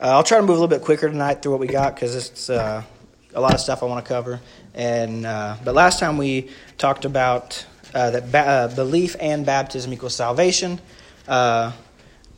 [0.00, 2.14] Uh, I'll try to move a little bit quicker tonight through what we got because
[2.14, 2.84] it's uh,
[3.34, 4.40] a lot of stuff I want to cover.
[4.72, 9.92] And uh, but last time we talked about uh, that ba- uh, belief and baptism
[9.92, 10.80] equals salvation.
[11.26, 11.72] Uh,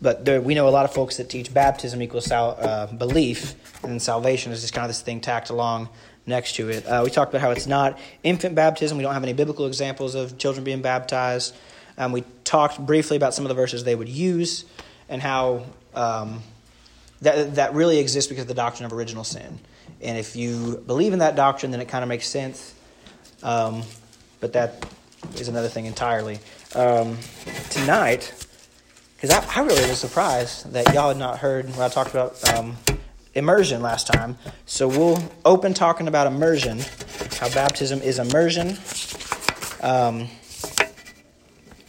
[0.00, 3.54] but there, we know a lot of folks that teach baptism equals sal- belief,
[3.84, 5.90] and salvation is just kind of this thing tacked along
[6.24, 6.86] next to it.
[7.04, 8.96] we talked about how it's not infant baptism.
[8.96, 11.54] We don't have any biblical examples of children being baptized.
[11.98, 14.64] Um, we talked briefly about some of the verses they would use
[15.10, 16.42] and how um,
[17.22, 19.58] that, that really exists because of the doctrine of original sin.
[20.00, 22.74] And if you believe in that doctrine, then it kind of makes sense.
[23.42, 23.82] Um,
[24.40, 24.86] but that
[25.36, 26.38] is another thing entirely.
[26.74, 27.18] Um,
[27.70, 28.32] tonight,
[29.16, 32.48] because I, I, really was surprised that y'all had not heard when I talked about
[32.54, 32.76] um,
[33.34, 34.38] immersion last time.
[34.66, 36.80] So we'll open talking about immersion,
[37.38, 38.78] how baptism is immersion.
[39.82, 40.28] Um,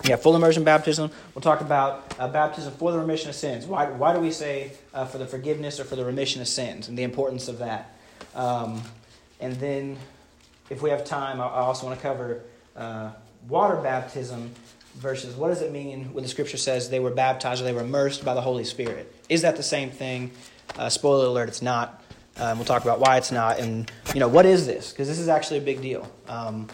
[0.03, 1.11] yeah, full immersion baptism.
[1.35, 3.65] We'll talk about uh, baptism for the remission of sins.
[3.65, 6.87] Why, why do we say uh, for the forgiveness or for the remission of sins
[6.87, 7.95] and the importance of that?
[8.35, 8.81] Um,
[9.39, 9.98] and then,
[10.70, 12.41] if we have time, I, I also want to cover
[12.76, 13.11] uh,
[13.48, 14.51] water baptism
[14.95, 17.81] versus what does it mean when the scripture says they were baptized or they were
[17.81, 19.13] immersed by the Holy Spirit?
[19.29, 20.31] Is that the same thing?
[20.77, 22.04] Uh, spoiler alert, it's not.
[22.37, 24.91] Um, we'll talk about why it's not and, you know, what is this?
[24.91, 26.09] Because this is actually a big deal.
[26.29, 26.70] Um,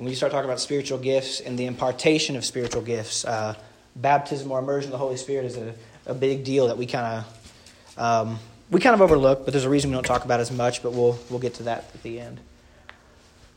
[0.00, 3.54] when you start talking about spiritual gifts and the impartation of spiritual gifts, uh,
[3.94, 5.74] baptism or immersion of the Holy Spirit is a,
[6.06, 8.38] a big deal that we kind of um,
[8.70, 10.82] we kind of overlook, but there's a reason we don't talk about as much.
[10.82, 12.40] But we'll we'll get to that at the end.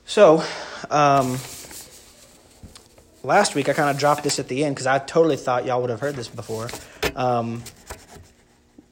[0.06, 0.44] So,
[0.90, 1.38] um,
[3.24, 5.80] last week I kind of dropped this at the end because I totally thought y'all
[5.80, 6.68] would have heard this before.
[7.16, 7.64] Um,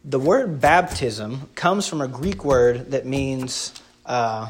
[0.05, 3.73] the word baptism comes from a Greek word that means
[4.05, 4.47] uh,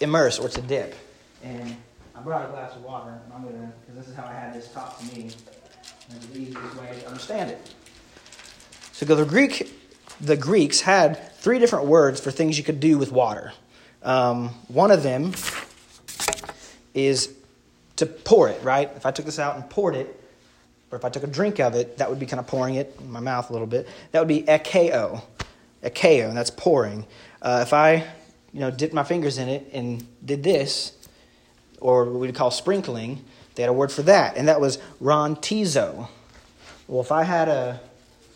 [0.00, 0.96] immerse or to dip.
[1.42, 1.76] And
[2.14, 4.54] I brought a glass of water, and I'm gonna, because this is how I had
[4.54, 5.30] this taught to me,
[6.10, 7.74] and the easiest way to understand it.
[8.92, 9.72] So the Greek,
[10.20, 13.52] the Greeks had three different words for things you could do with water.
[14.02, 15.32] Um, one of them
[16.94, 17.34] is
[17.96, 18.90] to pour it, right?
[18.96, 20.22] If I took this out and poured it,
[20.90, 22.96] or if I took a drink of it, that would be kind of pouring it
[23.00, 23.88] in my mouth a little bit.
[24.12, 25.22] That would be ekeo,
[25.84, 27.06] ekeo, and that's pouring.
[27.40, 28.06] Uh, if I,
[28.52, 30.96] you know, dipped my fingers in it and did this,
[31.80, 33.24] or what we'd call sprinkling,
[33.54, 36.08] they had a word for that, and that was rantizo.
[36.86, 37.80] Well, if I had a,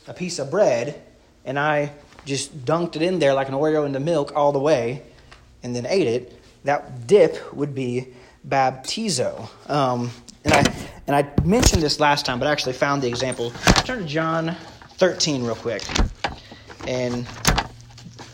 [0.06, 1.02] a piece of bread
[1.44, 1.92] and I
[2.24, 5.02] just dunked it in there like an Oreo into milk all the way
[5.62, 8.08] and then ate it, that dip would be
[8.48, 9.48] baptizo.
[9.68, 10.10] Um,
[10.44, 10.74] and, I,
[11.06, 13.50] and I mentioned this last time, but I actually found the example.
[13.84, 14.56] Turn to John
[14.96, 15.82] 13 real quick.
[16.86, 17.26] And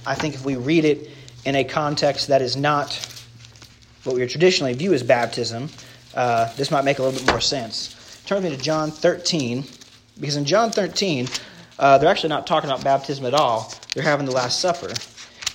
[0.07, 1.11] I think if we read it
[1.45, 2.93] in a context that is not
[4.05, 5.69] what we traditionally view as baptism,
[6.15, 8.23] uh, this might make a little bit more sense.
[8.27, 9.65] Turn with me to John 13,
[10.19, 11.29] because in John 13,
[11.79, 13.73] uh, they're actually not talking about baptism at all.
[13.95, 14.93] They're having the Last Supper.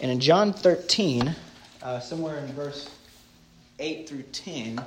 [0.01, 1.35] And in John 13,
[1.81, 2.89] uh, somewhere in verse
[3.79, 4.77] 8 through 10,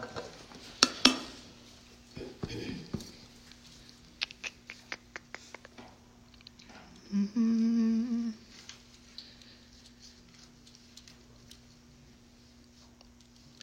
[7.14, 7.87] mm-hmm.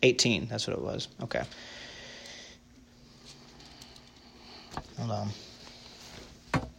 [0.04, 1.08] 18, that's what it was.
[1.22, 1.44] Okay.
[4.98, 5.30] Hold on.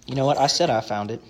[0.06, 0.38] You know what?
[0.38, 1.20] I said I found it.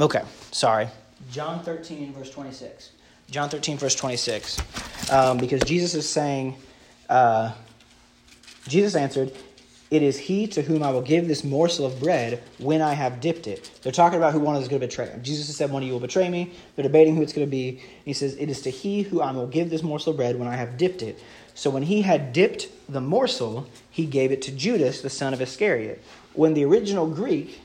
[0.00, 0.88] Okay, sorry.
[1.30, 2.90] John 13, verse 26.
[3.30, 4.58] John 13, verse 26.
[5.10, 6.56] Um, because Jesus is saying,
[7.08, 7.52] uh,
[8.66, 9.32] Jesus answered,
[9.94, 13.20] it is he to whom I will give this morsel of bread when I have
[13.20, 13.70] dipped it.
[13.82, 15.16] They're talking about who one is going to betray.
[15.22, 16.52] Jesus has said, One of you will betray me.
[16.74, 17.80] They're debating who it's going to be.
[18.04, 20.48] He says, It is to he who I will give this morsel of bread when
[20.48, 21.22] I have dipped it.
[21.54, 25.40] So when he had dipped the morsel, he gave it to Judas, the son of
[25.40, 26.02] Iscariot.
[26.32, 27.60] When the original Greek,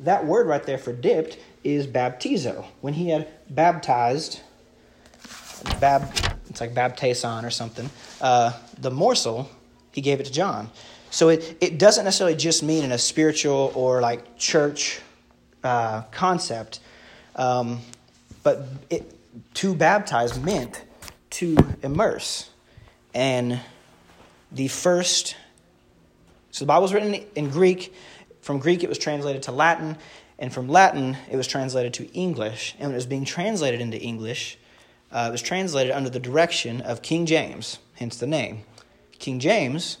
[0.00, 2.66] that word right there for dipped is baptizo.
[2.82, 4.40] When he had baptized,
[5.80, 6.12] bab,
[6.50, 7.88] it's like baptizon or something,
[8.20, 9.48] uh, the morsel,
[9.92, 10.70] he gave it to John.
[11.12, 14.98] So it, it doesn't necessarily just mean in a spiritual or like church
[15.62, 16.80] uh, concept,
[17.36, 17.80] um,
[18.42, 19.14] but it,
[19.54, 20.82] to baptize meant
[21.30, 22.48] to immerse.
[23.12, 23.60] And
[24.50, 25.36] the first,
[26.50, 27.92] so the Bible was written in Greek.
[28.40, 29.98] From Greek, it was translated to Latin.
[30.38, 32.74] And from Latin, it was translated to English.
[32.78, 34.56] And when it was being translated into English,
[35.12, 38.64] uh, it was translated under the direction of King James, hence the name.
[39.18, 39.98] King James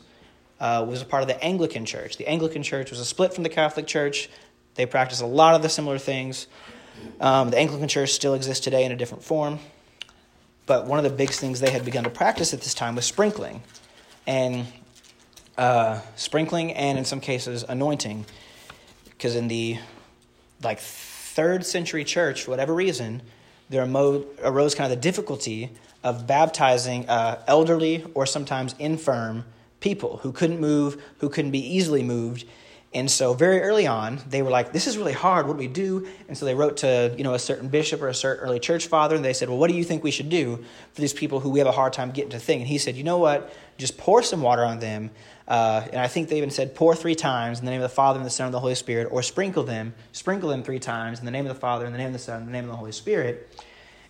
[0.62, 2.16] uh, was a part of the Anglican Church.
[2.16, 4.30] The Anglican Church was a split from the Catholic Church.
[4.76, 6.46] They practiced a lot of the similar things.
[7.20, 9.58] Um, the Anglican Church still exists today in a different form.
[10.64, 13.04] but one of the big things they had begun to practice at this time was
[13.04, 13.62] sprinkling.
[14.24, 14.66] And
[15.58, 18.24] uh, sprinkling and in some cases anointing.
[19.10, 19.78] Because in the
[20.62, 23.22] like third century church, for whatever reason,
[23.68, 25.72] there arose kind of the difficulty
[26.04, 29.44] of baptizing uh, elderly or sometimes infirm
[29.82, 32.46] people who couldn't move, who couldn't be easily moved.
[32.94, 35.46] And so very early on, they were like, this is really hard.
[35.46, 36.06] What do we do?
[36.28, 38.86] And so they wrote to, you know, a certain bishop or a certain early church
[38.86, 40.62] father, and they said, well, what do you think we should do
[40.92, 42.58] for these people who we have a hard time getting to thing?
[42.58, 43.50] And he said, you know what?
[43.78, 45.10] Just pour some water on them.
[45.48, 47.94] Uh, and I think they even said, pour three times in the name of the
[47.94, 51.18] Father, and the Son, and the Holy Spirit, or sprinkle them, sprinkle them three times
[51.18, 52.64] in the name of the Father, in the name of the Son, in the name
[52.64, 53.48] of the Holy Spirit.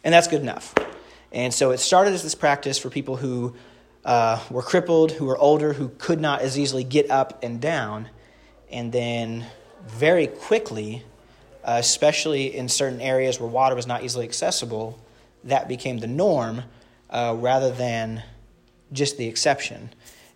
[0.03, 0.75] And that's good enough.
[1.31, 3.55] And so it started as this practice for people who
[4.05, 8.09] uh, were crippled, who were older, who could not as easily get up and down.
[8.71, 9.47] And then
[9.87, 11.05] very quickly,
[11.65, 14.99] uh, especially in certain areas where water was not easily accessible,
[15.45, 16.63] that became the norm
[17.11, 18.23] uh, rather than
[18.93, 19.91] just the exception.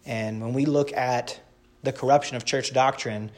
[0.04, 1.40] And when we look at
[1.82, 3.30] the corruption of church doctrine,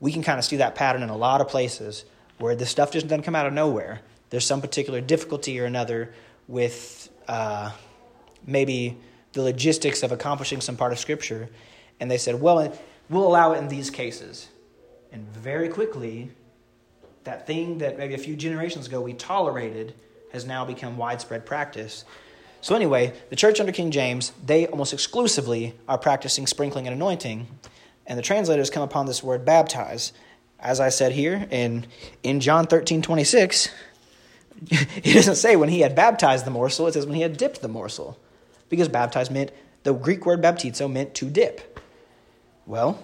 [0.00, 2.04] we can kind of see that pattern in a lot of places
[2.38, 4.00] where this stuff just doesn't come out of nowhere.
[4.30, 6.12] There's some particular difficulty or another
[6.48, 7.70] with uh,
[8.46, 8.98] maybe
[9.36, 11.48] the logistics of accomplishing some part of Scripture.
[12.00, 12.76] And they said, well,
[13.08, 14.48] we'll allow it in these cases.
[15.12, 16.30] And very quickly,
[17.24, 19.94] that thing that maybe a few generations ago we tolerated
[20.32, 22.04] has now become widespread practice.
[22.62, 27.46] So, anyway, the church under King James, they almost exclusively are practicing sprinkling and anointing.
[28.06, 30.12] And the translators come upon this word baptize.
[30.58, 31.86] As I said here, in,
[32.22, 33.68] in John 13 26,
[35.02, 37.60] he doesn't say when he had baptized the morsel, it says when he had dipped
[37.60, 38.18] the morsel.
[38.68, 39.52] Because baptize meant,
[39.82, 41.80] the Greek word baptizo meant to dip.
[42.66, 43.02] Well,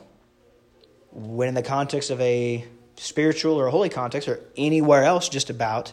[1.12, 2.64] when in the context of a
[2.96, 5.92] spiritual or holy context, or anywhere else just about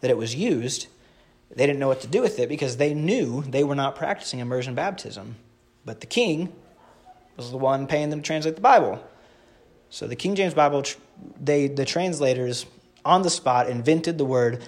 [0.00, 0.86] that it was used,
[1.50, 4.38] they didn't know what to do with it because they knew they were not practicing
[4.40, 5.36] immersion baptism.
[5.84, 6.52] But the king
[7.36, 9.02] was the one paying them to translate the Bible.
[9.88, 10.84] So the King James Bible,
[11.40, 12.66] they, the translators
[13.04, 14.62] on the spot invented the word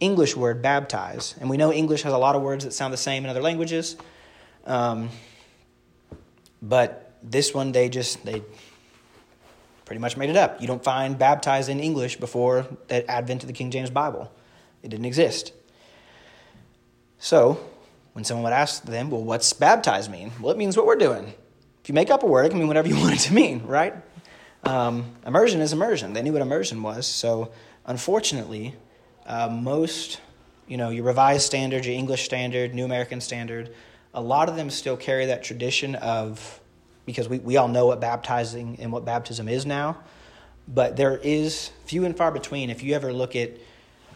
[0.00, 1.34] English word baptize.
[1.40, 3.42] And we know English has a lot of words that sound the same in other
[3.42, 3.96] languages.
[4.66, 5.10] Um,
[6.60, 8.42] but this one, they just, they
[9.84, 10.60] pretty much made it up.
[10.60, 14.30] You don't find baptized in English before the advent of the King James Bible,
[14.82, 15.52] it didn't exist.
[17.18, 17.58] So,
[18.12, 20.32] when someone would ask them, well, what's baptize mean?
[20.40, 21.34] Well, it means what we're doing.
[21.82, 23.62] If you make up a word, it can mean whatever you want it to mean,
[23.64, 23.94] right?
[24.64, 26.12] Um, immersion is immersion.
[26.12, 27.06] They knew what immersion was.
[27.06, 27.52] So,
[27.86, 28.74] unfortunately,
[29.26, 30.20] uh, most,
[30.66, 33.74] you know, your Revised Standard, your English Standard, New American Standard,
[34.14, 36.60] a lot of them still carry that tradition of,
[37.04, 39.98] because we, we all know what baptizing and what baptism is now,
[40.66, 42.70] but there is few and far between.
[42.70, 43.50] If you ever look at,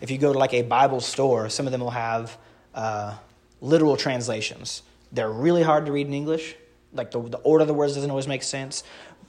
[0.00, 2.38] if you go to like a Bible store, some of them will have
[2.74, 3.16] uh,
[3.60, 4.82] literal translations.
[5.12, 6.56] They're really hard to read in English.
[6.92, 8.82] Like the, the order of the words doesn't always make sense.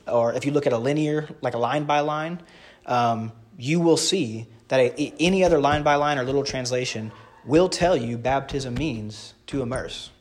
[0.07, 2.41] Or if you look at a linear, like a line by line,
[2.85, 7.11] um, you will see that a, any other line by line or little translation
[7.43, 10.11] will tell you baptism means to immerse.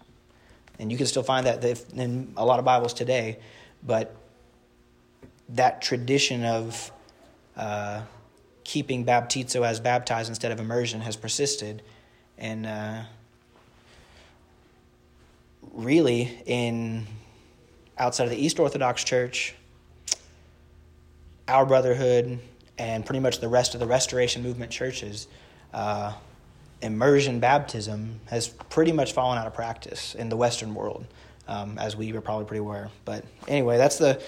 [0.81, 3.39] And you can still find that in a lot of Bibles today,
[3.81, 4.17] but
[5.51, 6.91] that tradition of
[7.57, 8.03] uh,
[8.65, 11.83] keeping baptizo as baptized instead of immersion has persisted.
[12.37, 13.03] And uh,
[15.73, 17.07] really, in
[17.99, 19.55] outside of the East Orthodox Church,
[21.47, 22.41] our brotherhood,
[22.81, 25.29] and pretty much the rest of the Restoration Movement churches,
[25.75, 26.15] uh,
[26.81, 31.05] immersion baptism has pretty much fallen out of practice in the Western world,
[31.47, 32.89] um, as we were probably pretty aware.
[33.05, 34.23] But anyway, that's the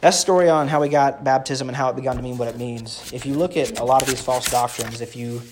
[0.00, 2.48] that's the story on how we got baptism and how it began to mean what
[2.48, 3.12] it means.
[3.12, 5.42] If you look at a lot of these false doctrines, if you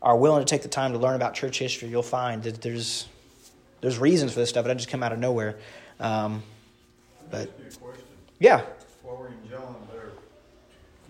[0.00, 3.06] are willing to take the time to learn about church history, you'll find that there's
[3.82, 4.64] there's reasons for this stuff.
[4.64, 5.58] It doesn't just come out of nowhere.
[6.00, 6.42] Um,
[7.30, 7.50] but
[8.38, 8.62] yeah.
[9.02, 10.12] While we're in John, there,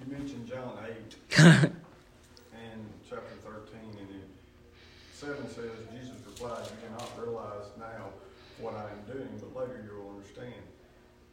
[0.05, 1.17] you mentioned John eight.
[1.39, 4.23] and chapter 13, and in
[5.13, 8.11] 7 says, Jesus replied, You cannot realize now
[8.59, 10.63] what I am doing, but later you will understand.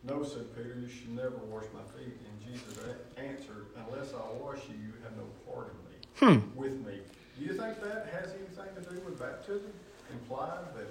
[0.03, 2.15] No, said Peter, you should never wash my feet.
[2.15, 2.79] And Jesus
[3.17, 6.57] answered, Unless I wash you, you have no part in me, hmm.
[6.57, 6.99] with me.
[7.37, 9.71] Do you think that has anything to do with baptism?
[10.11, 10.87] Implied that,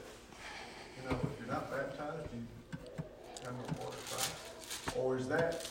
[0.97, 2.43] you know, if you're not baptized, you
[3.45, 4.97] have no part of Christ?
[4.97, 5.69] Or is that.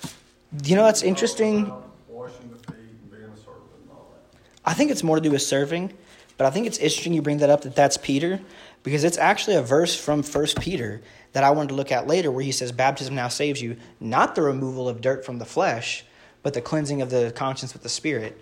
[0.64, 1.72] You know, that's interesting.
[2.08, 4.57] Washing the feet and being a servant and all that.
[4.68, 5.94] I think it's more to do with serving,
[6.36, 8.42] but I think it's interesting you bring that up that that's Peter
[8.84, 12.30] because it's actually a verse from First Peter that I wanted to look at later
[12.32, 16.04] where he says baptism now saves you, not the removal of dirt from the flesh,
[16.44, 18.38] but the cleansing of the conscience with the spirit.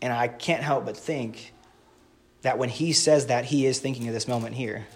[0.00, 1.52] And I can't help but think
[2.40, 4.86] that when he says that, he is thinking of this moment here.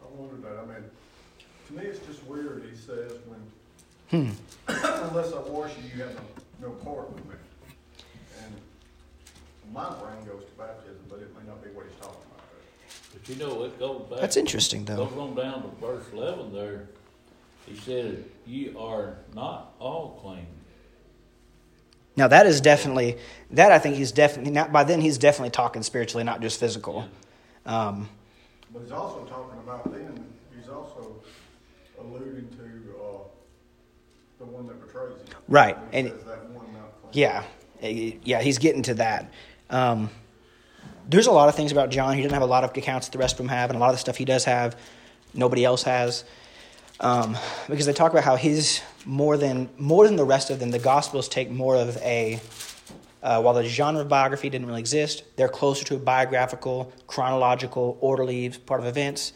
[0.00, 0.56] I wondered that.
[0.56, 0.84] I mean,
[1.66, 2.64] to me, it's just weird.
[2.70, 4.30] He says when, hmm.
[4.68, 6.14] unless I wash you, you have
[6.60, 7.34] no, no part with me.
[9.64, 12.44] And my brain goes to baptism, but it may not be what he's talking about.
[13.12, 14.20] But you know, it goes back.
[14.20, 15.06] That's interesting, though.
[15.06, 16.88] Goes on down to verse eleven there.
[17.66, 20.46] He said, "Ye are not all clean."
[22.16, 23.18] Now that is definitely
[23.52, 23.72] that.
[23.72, 24.70] I think he's definitely not.
[24.72, 27.08] By then, he's definitely talking spiritually, not just physical.
[27.66, 28.08] Um,
[28.72, 30.24] But he's also talking about then,
[30.56, 31.16] he's also
[31.98, 33.18] alluding to, uh,
[34.38, 35.34] the one that betrays him.
[35.48, 37.12] Right, He and- says that one not clean.
[37.12, 37.44] yeah,
[37.80, 39.30] Eh, yeah, he's getting to that.
[39.74, 40.08] Um,
[41.08, 42.14] there's a lot of things about John.
[42.14, 43.80] He doesn't have a lot of accounts that the rest of them have, and a
[43.80, 44.76] lot of the stuff he does have,
[45.34, 46.24] nobody else has.
[47.00, 47.36] Um,
[47.68, 50.78] because they talk about how his more than more than the rest of them, the
[50.78, 52.40] Gospels take more of a
[53.20, 57.98] uh, while the genre of biography didn't really exist, they're closer to a biographical, chronological,
[58.00, 59.32] orderly part of events.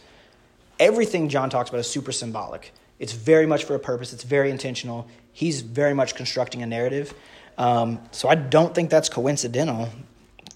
[0.78, 2.72] Everything John talks about is super symbolic.
[2.98, 4.12] It's very much for a purpose.
[4.12, 5.08] It's very intentional.
[5.32, 7.14] He's very much constructing a narrative.
[7.56, 9.88] Um, so I don't think that's coincidental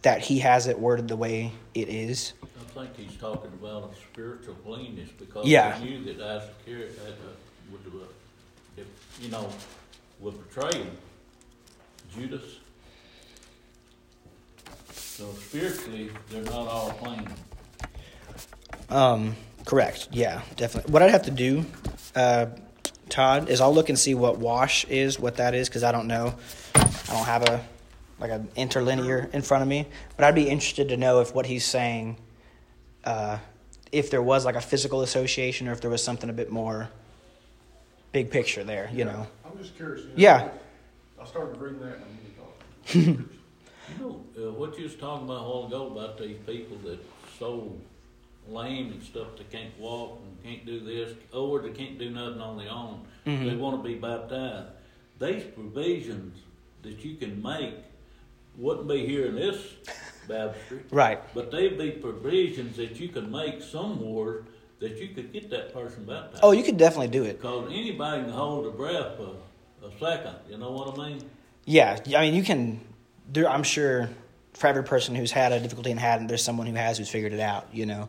[0.02, 2.32] that he has it worded the way it is.
[2.42, 5.78] I think he's talking about a spiritual cleanness because Yeah.
[5.78, 8.06] he knew that Iscariot had, uh, would, uh,
[8.76, 8.86] if,
[9.20, 9.48] you know,
[10.20, 10.90] would betray him.
[12.14, 12.42] Judas.
[14.92, 17.28] So spiritually, they're not all clean.
[18.90, 20.08] Um, correct.
[20.10, 20.92] Yeah, definitely.
[20.92, 21.64] What I'd have to do,
[22.16, 22.46] uh,
[23.08, 26.06] Todd, is I'll look and see what wash is, what that is, because I don't
[26.06, 26.34] know.
[26.74, 27.64] I don't have a
[28.22, 29.84] like an interlinear in front of me,
[30.16, 32.16] but I'd be interested to know if what he's saying,
[33.04, 33.38] uh,
[33.90, 36.88] if there was like a physical association, or if there was something a bit more
[38.12, 38.88] big picture there.
[38.92, 39.26] You know.
[39.44, 40.02] I'm just curious.
[40.02, 40.48] you know, Yeah.
[41.20, 43.28] I started reading that when you were talking.
[43.98, 47.00] You know, uh, what you was talking about a while ago about these people that
[47.40, 47.76] so
[48.48, 52.40] lame and stuff, they can't walk and can't do this, or they can't do nothing
[52.40, 53.04] on their own.
[53.26, 53.50] Mhm.
[53.50, 54.68] They want to be baptized.
[55.20, 56.38] These provisions
[56.82, 57.74] that you can make
[58.56, 59.58] wouldn't be here in this
[60.28, 61.20] baptistry, Right.
[61.34, 64.42] but they'd be provisions that you could make somewhere
[64.80, 66.40] that you could get that person baptized.
[66.42, 67.40] Oh, you could definitely do it.
[67.40, 70.34] Because anybody can hold their breath a, a second.
[70.50, 71.22] You know what I mean?
[71.64, 72.80] Yeah, I mean, you can.
[73.32, 74.10] There, I'm sure
[74.54, 77.32] for every person who's had a difficulty and hadn't, there's someone who has who's figured
[77.32, 77.68] it out.
[77.72, 78.08] You know,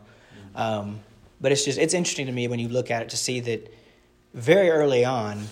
[0.56, 0.98] um,
[1.40, 3.72] but it's just it's interesting to me when you look at it to see that
[4.34, 5.44] very early on.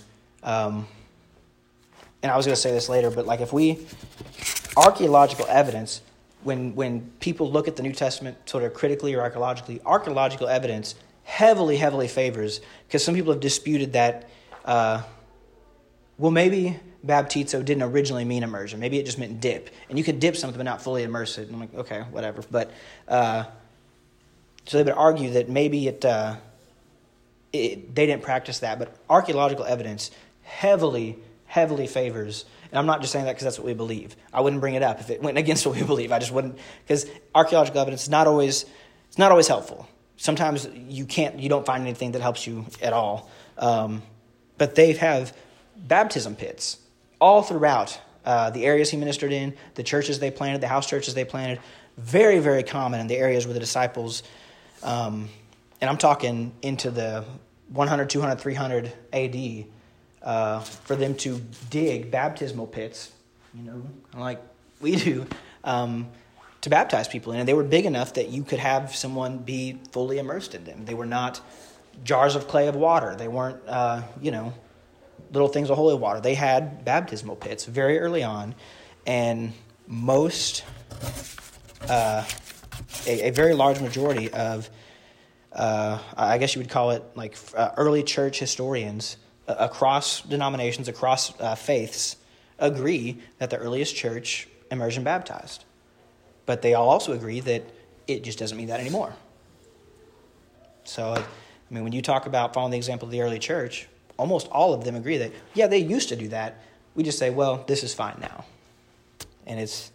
[0.42, 0.88] Um,
[2.24, 3.78] and I was going to say this later, but like if we
[4.76, 6.00] archaeological evidence,
[6.42, 10.94] when when people look at the New Testament sort of critically or archaeologically, archaeological evidence
[11.24, 14.28] heavily heavily favors because some people have disputed that.
[14.64, 15.02] Uh,
[16.18, 18.78] well, maybe baptizo didn't originally mean immersion.
[18.78, 19.70] Maybe it just meant dip.
[19.88, 21.48] And you could dip something but not fully immerse it.
[21.48, 22.42] And I'm like, okay, whatever.
[22.50, 22.70] But
[23.08, 23.44] uh,
[24.66, 26.36] so they would argue that maybe it, uh,
[27.52, 28.78] it they didn't practice that.
[28.78, 30.10] But archaeological evidence
[30.44, 32.44] heavily, heavily favors.
[32.72, 34.16] And I'm not just saying that because that's what we believe.
[34.32, 36.10] I wouldn't bring it up if it went against what we believe.
[36.10, 38.64] I just wouldn't because archaeological evidence is not always
[39.08, 39.86] it's not always helpful.
[40.16, 43.30] Sometimes you can't you don't find anything that helps you at all.
[43.58, 44.02] Um,
[44.56, 45.36] but they have
[45.76, 46.78] baptism pits
[47.20, 51.14] all throughout uh, the areas he ministered in, the churches they planted, the house churches
[51.14, 51.60] they planted.
[51.98, 54.22] Very, very common in the areas where the disciples,
[54.82, 55.28] um,
[55.80, 57.24] and I'm talking into the
[57.68, 59.64] 100, 200, 300 AD,
[60.22, 63.12] uh, for them to dig baptismal pits,
[63.54, 63.82] you know,
[64.16, 64.40] like
[64.80, 65.26] we do,
[65.64, 66.08] um,
[66.60, 67.40] to baptize people in.
[67.40, 70.84] And they were big enough that you could have someone be fully immersed in them.
[70.84, 71.40] They were not
[72.04, 73.16] jars of clay of water.
[73.16, 74.54] They weren't, uh, you know,
[75.32, 76.20] little things of holy water.
[76.20, 78.54] They had baptismal pits very early on,
[79.06, 79.52] and
[79.86, 80.64] most,
[81.88, 82.24] uh,
[83.06, 84.70] a, a very large majority of,
[85.52, 91.38] uh, I guess you would call it like uh, early church historians across denominations, across
[91.40, 92.16] uh, faiths,
[92.58, 95.64] agree that the earliest church immersion baptized.
[96.46, 97.62] But they all also agree that
[98.06, 99.14] it just doesn't mean that anymore.
[100.84, 101.24] So, I
[101.70, 104.84] mean, when you talk about following the example of the early church, almost all of
[104.84, 106.60] them agree that, yeah, they used to do that.
[106.94, 108.44] We just say, well, this is fine now.
[109.46, 109.90] And it's,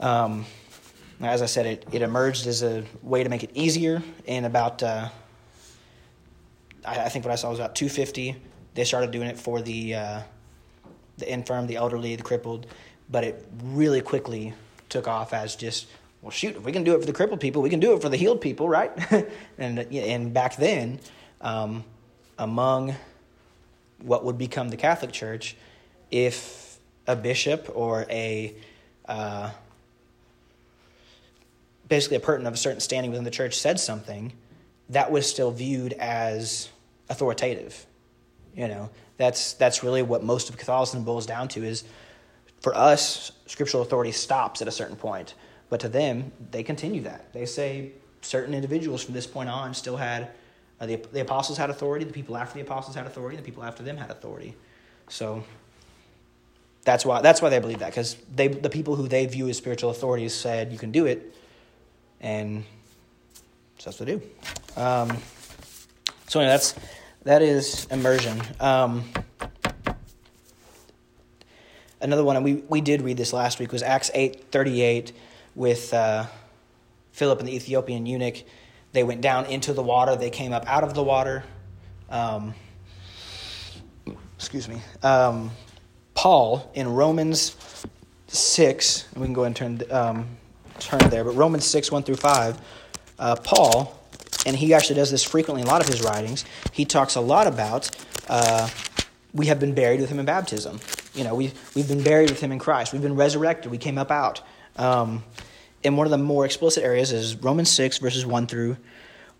[0.00, 0.46] um,
[1.20, 4.02] as I said, it, it emerged as a way to make it easier.
[4.26, 5.08] And about, uh,
[6.84, 8.36] I, I think what I saw was about 250.
[8.74, 10.20] They started doing it for the, uh,
[11.18, 12.66] the infirm, the elderly, the crippled.
[13.10, 14.54] But it really quickly
[14.88, 15.88] took off as just,
[16.22, 18.02] well, shoot, if we can do it for the crippled people, we can do it
[18.02, 18.92] for the healed people, right?
[19.58, 21.00] and, and back then,
[21.40, 21.84] um,
[22.38, 22.94] among
[24.00, 25.56] what would become the Catholic Church,
[26.10, 28.54] if a bishop or a
[29.06, 29.50] uh,
[31.88, 34.32] basically a person of a certain standing within the church said something,
[34.88, 36.68] that was still viewed as
[37.08, 37.86] authoritative.
[38.54, 41.84] You know, that's that's really what most of Catholicism boils down to is
[42.60, 45.34] for us, scriptural authority stops at a certain point.
[45.68, 47.32] But to them, they continue that.
[47.32, 50.30] They say certain individuals from this point on still had
[50.80, 53.62] uh, the, the apostles had authority, the people after the apostles had authority, the people
[53.62, 54.54] after them had authority.
[55.08, 55.44] So
[56.84, 59.56] that's why that's why they believe that because they the people who they view as
[59.56, 61.34] spiritual authorities said you can do it,
[62.20, 62.64] and
[63.82, 64.80] so that's what they do.
[64.80, 65.18] Um,
[66.28, 66.76] so anyway, that's
[67.24, 68.40] that is immersion.
[68.60, 69.02] Um,
[72.00, 75.12] another one, and we, we did read this last week, was Acts eight thirty eight
[75.56, 76.26] with uh,
[77.10, 78.44] Philip and the Ethiopian eunuch.
[78.92, 80.14] They went down into the water.
[80.14, 81.42] They came up out of the water.
[82.08, 82.54] Um,
[84.36, 84.80] excuse me.
[85.02, 85.50] Um,
[86.14, 87.56] Paul in Romans
[88.28, 90.28] 6, we can go and turn, um,
[90.78, 92.60] turn there, but Romans 6, 1 through 5,
[93.18, 93.98] uh, Paul,
[94.46, 97.20] and he actually does this frequently in a lot of his writings, he talks a
[97.20, 97.90] lot about
[98.28, 98.68] uh,
[99.32, 100.80] we have been buried with him in baptism.
[101.14, 102.92] You know, we've, we've been buried with him in Christ.
[102.92, 103.70] We've been resurrected.
[103.70, 104.42] We came up out.
[104.76, 105.24] Um,
[105.84, 108.76] and one of the more explicit areas is Romans 6, verses 1 through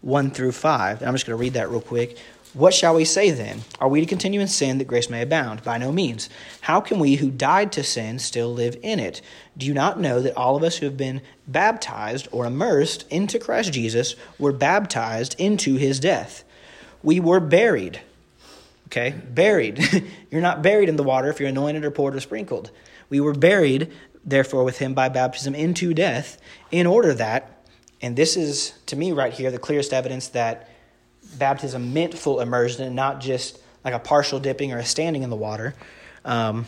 [0.01, 0.99] 1 through 5.
[0.99, 2.19] And I'm just going to read that real quick.
[2.55, 3.63] What shall we say then?
[3.81, 5.65] Are we to continue in sin that grace may abound?
[5.65, 6.29] By no means.
[6.61, 9.23] How can we who died to sin still live in it?
[9.57, 13.39] Do you not know that all of us who have been baptized or immersed into
[13.39, 16.45] Christ Jesus were baptized into his death?
[17.03, 18.03] We were buried.
[18.89, 20.05] Okay, buried.
[20.31, 22.71] you're not buried in the water if you're anointed or poured or sprinkled.
[23.09, 23.91] We were buried,
[24.27, 26.39] therefore, with him by baptism into death,
[26.71, 27.65] in order that,
[28.03, 30.69] and this is to me right here the clearest evidence that
[31.39, 35.31] baptism meant full immersion and not just like a partial dipping or a standing in
[35.31, 35.75] the water.
[36.25, 36.67] Um,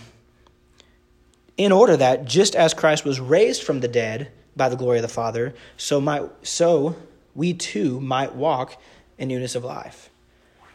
[1.56, 5.02] in order that, just as Christ was raised from the dead by the glory of
[5.02, 6.97] the Father, so might so
[7.35, 8.80] we too might walk
[9.18, 10.11] in newness of life.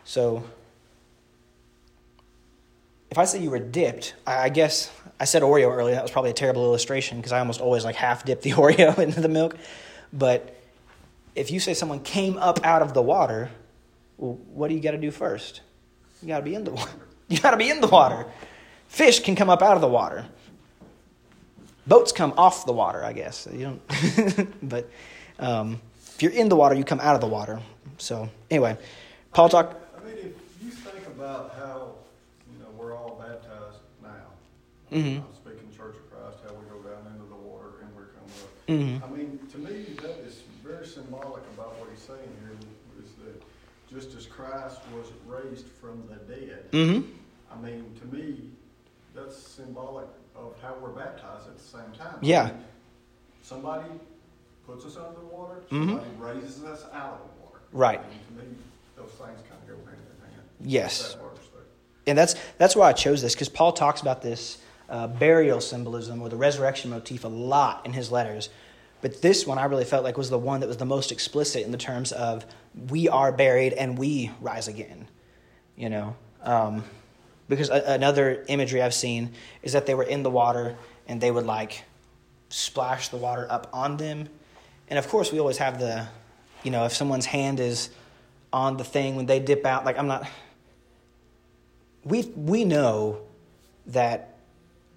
[0.06, 0.44] So,
[3.12, 5.96] if I say you were dipped, I guess I said Oreo earlier.
[5.96, 8.98] That was probably a terrible illustration because I almost always like half dip the Oreo
[9.00, 9.58] into the milk.
[10.14, 10.56] But
[11.36, 13.52] if you say someone came up out of the water,
[14.20, 15.62] well, what do you got to do first?
[16.22, 17.08] You got to be in the water.
[17.30, 18.26] You got to be in the water.
[18.88, 20.26] Fish can come up out of the water.
[21.88, 23.48] Boats come off the water, I guess.
[23.52, 24.90] You don't, but
[25.40, 25.82] um,
[26.20, 27.60] if you're in the water, you come out of the water.
[27.98, 28.78] So anyway,
[29.34, 29.76] Paul talked.
[29.98, 31.96] I mean, if you think about how
[32.52, 34.10] you know we're all baptized now.
[34.92, 35.22] Mm-hmm.
[35.22, 38.34] I'm speaking Church of Christ, how we go down into the water and we're coming
[38.44, 38.68] up.
[38.68, 39.04] Mm-hmm.
[39.04, 42.54] I mean, to me, that is very symbolic about what he's saying here.
[43.04, 43.42] Is that
[43.92, 46.72] just as Christ was raised from the dead?
[46.72, 47.12] Mm-hmm.
[47.52, 48.42] I mean, to me,
[49.16, 52.18] that's symbolic of how we're baptized at the same time.
[52.22, 52.44] Yeah.
[52.44, 52.58] I mean,
[53.42, 53.90] somebody
[54.66, 55.56] puts us under the water.
[55.72, 55.88] Mhm.
[55.88, 57.60] Somebody raises us out of the water.
[57.72, 58.00] Right.
[58.00, 58.56] I mean, to me,
[58.96, 60.44] those things kind of go hand in hand.
[60.62, 61.14] Yes.
[61.14, 61.40] That works.
[62.08, 64.58] And that's that's why I chose this because Paul talks about this
[64.90, 68.50] uh, burial symbolism or the resurrection motif a lot in his letters.
[69.02, 71.64] But this one I really felt like was the one that was the most explicit
[71.64, 72.46] in the terms of
[72.90, 75.08] we are buried and we rise again.
[75.76, 76.84] You know, um,
[77.48, 79.32] because a- another imagery I've seen
[79.64, 80.76] is that they were in the water
[81.08, 81.86] and they would like
[82.50, 84.28] splash the water up on them.
[84.90, 86.08] And of course, we always have the,
[86.64, 87.90] you know, if someone's hand is
[88.52, 90.28] on the thing when they dip out, like I'm not
[92.04, 93.22] we we know
[93.88, 94.38] that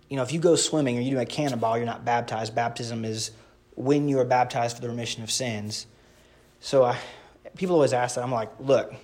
[0.08, 2.54] you know if you go swimming or you do a cannonball, you're not baptized.
[2.54, 3.30] Baptism is
[3.82, 5.86] when you are baptized for the remission of sins.
[6.60, 6.98] So I,
[7.56, 8.24] people always ask that.
[8.24, 8.94] I'm like, look,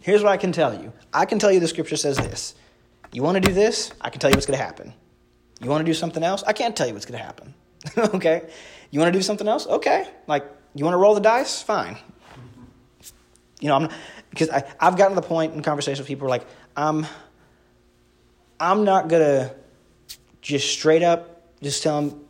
[0.00, 0.92] here's what I can tell you.
[1.12, 2.54] I can tell you the scripture says this.
[3.12, 3.92] You want to do this?
[4.00, 4.92] I can tell you what's going to happen.
[5.60, 6.42] You want to do something else?
[6.46, 7.54] I can't tell you what's going to happen.
[8.16, 8.50] okay?
[8.90, 9.66] You want to do something else?
[9.66, 10.08] Okay.
[10.26, 11.62] Like, you want to roll the dice?
[11.62, 11.96] Fine.
[13.60, 13.88] You know, I'm
[14.30, 16.44] because I, I've gotten to the point in conversation with people like,
[16.76, 17.06] I'm
[18.60, 19.54] I'm not gonna
[20.42, 22.25] just straight up just tell them,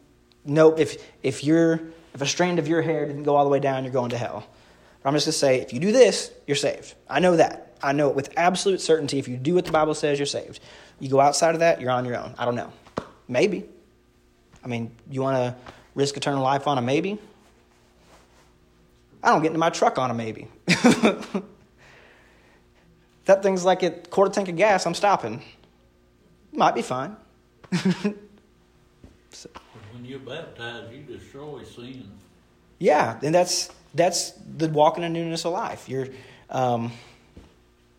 [0.47, 0.79] nope.
[0.79, 1.81] If if you're
[2.15, 4.19] if a strand of your hair didn't go all the way down, you're going to
[4.19, 4.47] hell.
[5.03, 6.95] But I'm just gonna say, if you do this, you're saved.
[7.09, 7.77] I know that.
[7.83, 9.19] I know it with absolute certainty.
[9.19, 10.61] If you do what the Bible says, you're saved.
[10.99, 12.35] You go outside of that, you're on your own.
[12.39, 12.73] I don't know.
[13.29, 13.67] Maybe.
[14.65, 15.55] I mean, you want to
[15.95, 17.19] risk eternal life on a maybe?
[19.23, 20.49] I don't get into my truck on a maybe.
[23.27, 24.87] that thing's like a quarter tank of gas.
[24.87, 25.43] I'm stopping.
[26.53, 27.17] Might be fine.
[29.43, 29.66] When
[30.07, 32.09] you're baptized, you destroy sin.
[32.79, 35.89] Yeah, and that's that's the walking in newness of life.
[35.89, 36.09] You're,
[36.51, 36.93] um,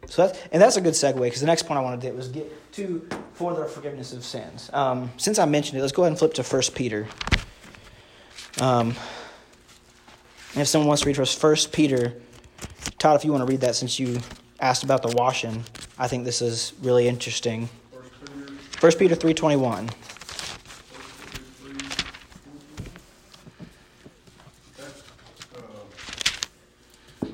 [0.08, 2.16] so that's and that's a good segue because the next point I wanted to do
[2.16, 4.70] was get to for the forgiveness of sins.
[4.74, 7.08] Um, since I mentioned it, let's go ahead and flip to First Peter.
[8.62, 8.96] Um,
[10.54, 12.14] And if someone wants to read for us, First Peter,
[12.98, 14.20] Todd, if you want to read that since you
[14.60, 15.64] asked about the washing,
[16.00, 17.70] I think this is really interesting.
[17.92, 19.88] First Peter, First Peter three twenty one.
[19.90, 21.78] First Peter three,
[24.78, 25.04] That's,
[27.22, 27.28] uh,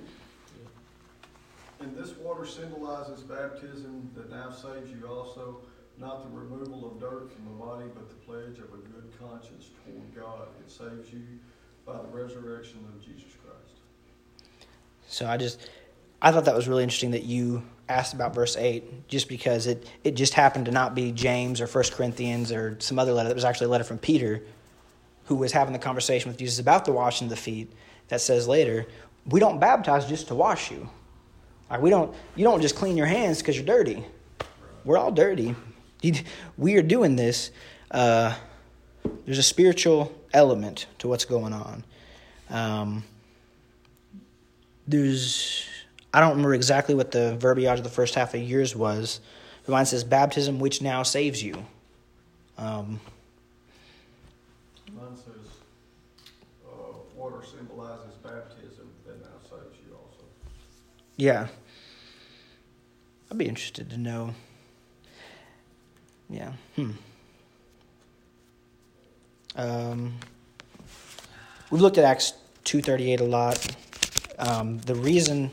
[1.80, 5.62] and this water symbolizes baptism that now saves you also,
[6.04, 9.70] not the removal of dirt from the body, but the pledge of a good conscience
[9.86, 10.48] toward God.
[10.60, 11.22] It saves you
[11.86, 13.80] by the resurrection of Jesus Christ.
[15.08, 15.70] So I just,
[16.22, 19.88] I thought that was really interesting that you asked about verse 8, just because it,
[20.04, 23.30] it just happened to not be James or First Corinthians or some other letter.
[23.30, 24.44] That was actually a letter from Peter,
[25.26, 27.72] who was having the conversation with Jesus about the washing of the feet,
[28.10, 28.86] that says later,
[29.26, 30.90] we don't baptize just to wash you.
[31.70, 34.06] Like we don't, you don't just clean your hands because you're dirty.
[34.84, 35.56] We're all dirty.
[36.58, 37.52] We are doing this.
[37.90, 38.36] Uh,
[39.26, 41.84] there's a spiritual element to what's going on.
[42.50, 43.04] Um,
[44.88, 45.66] there's
[46.14, 49.20] I don't remember exactly what the verbiage of the first half of yours was.
[49.66, 51.66] But mine says baptism which now saves you.
[52.58, 53.00] Um,
[54.94, 55.50] Mine says,
[56.68, 60.26] uh, water symbolizes baptism that now saves you also.
[61.16, 61.48] yeah.
[63.32, 64.36] I'd be interested to know.
[66.34, 66.52] Yeah.
[66.76, 66.92] Hmm.
[69.56, 70.14] Um,
[71.70, 73.76] we've looked at Acts two thirty eight a lot.
[74.40, 75.52] Um, the reason,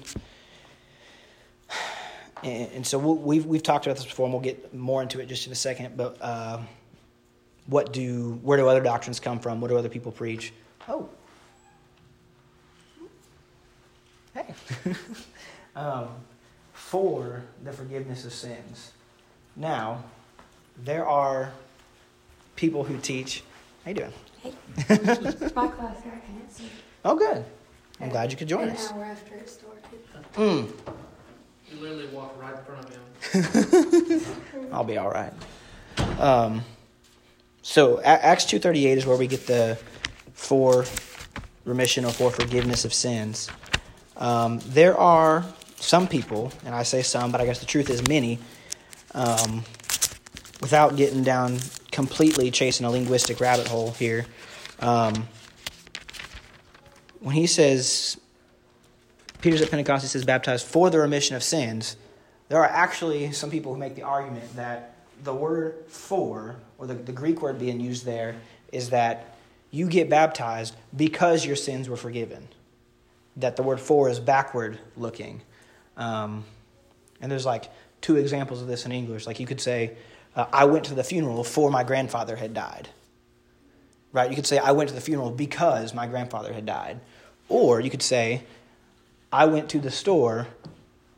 [2.42, 5.46] and, so we've we've talked about this before, and we'll get more into it just
[5.46, 5.98] in a second.
[5.98, 6.60] But uh,
[7.66, 9.60] what do where do other doctrines come from?
[9.60, 10.54] What do other people preach?
[10.88, 11.10] Oh,
[14.32, 14.54] hey,
[15.76, 16.08] um,
[16.72, 18.92] for the forgiveness of sins.
[19.56, 20.04] Now,
[20.76, 21.52] there are
[22.56, 23.42] people who teach.
[23.84, 24.12] How you doing?
[24.42, 24.52] Hey.
[25.54, 26.22] my class started
[27.04, 27.44] Oh, good.
[28.00, 28.90] I'm glad you could join an us.
[28.92, 29.80] hour after it started.
[30.34, 30.70] Mm,
[31.70, 34.22] You literally walk right in front of
[34.54, 34.68] him.
[34.72, 35.32] I'll be all right.
[36.18, 36.62] Um,
[37.62, 39.78] so A- Acts two thirty eight is where we get the
[40.34, 40.84] for
[41.64, 43.48] remission or for forgiveness of sins.
[44.16, 45.44] Um, there are
[45.76, 48.38] some people, and I say some, but I guess the truth is many.
[49.14, 49.64] Um,
[50.60, 51.58] without getting down
[51.90, 54.26] completely chasing a linguistic rabbit hole here,
[54.80, 55.28] um,
[57.20, 58.18] when he says
[59.40, 61.96] Peter's at Pentecost, he says baptized for the remission of sins.
[62.48, 66.94] There are actually some people who make the argument that the word for, or the,
[66.94, 68.36] the Greek word being used there,
[68.72, 69.36] is that
[69.70, 72.48] you get baptized because your sins were forgiven.
[73.36, 75.42] That the word for is backward looking.
[75.96, 76.44] Um,
[77.20, 77.70] and there's like
[78.00, 79.26] two examples of this in English.
[79.26, 79.92] Like you could say,
[80.36, 82.88] uh, I went to the funeral before my grandfather had died.
[84.12, 84.28] Right?
[84.30, 87.00] You could say, I went to the funeral because my grandfather had died.
[87.48, 88.42] Or you could say,
[89.32, 90.48] I went to the store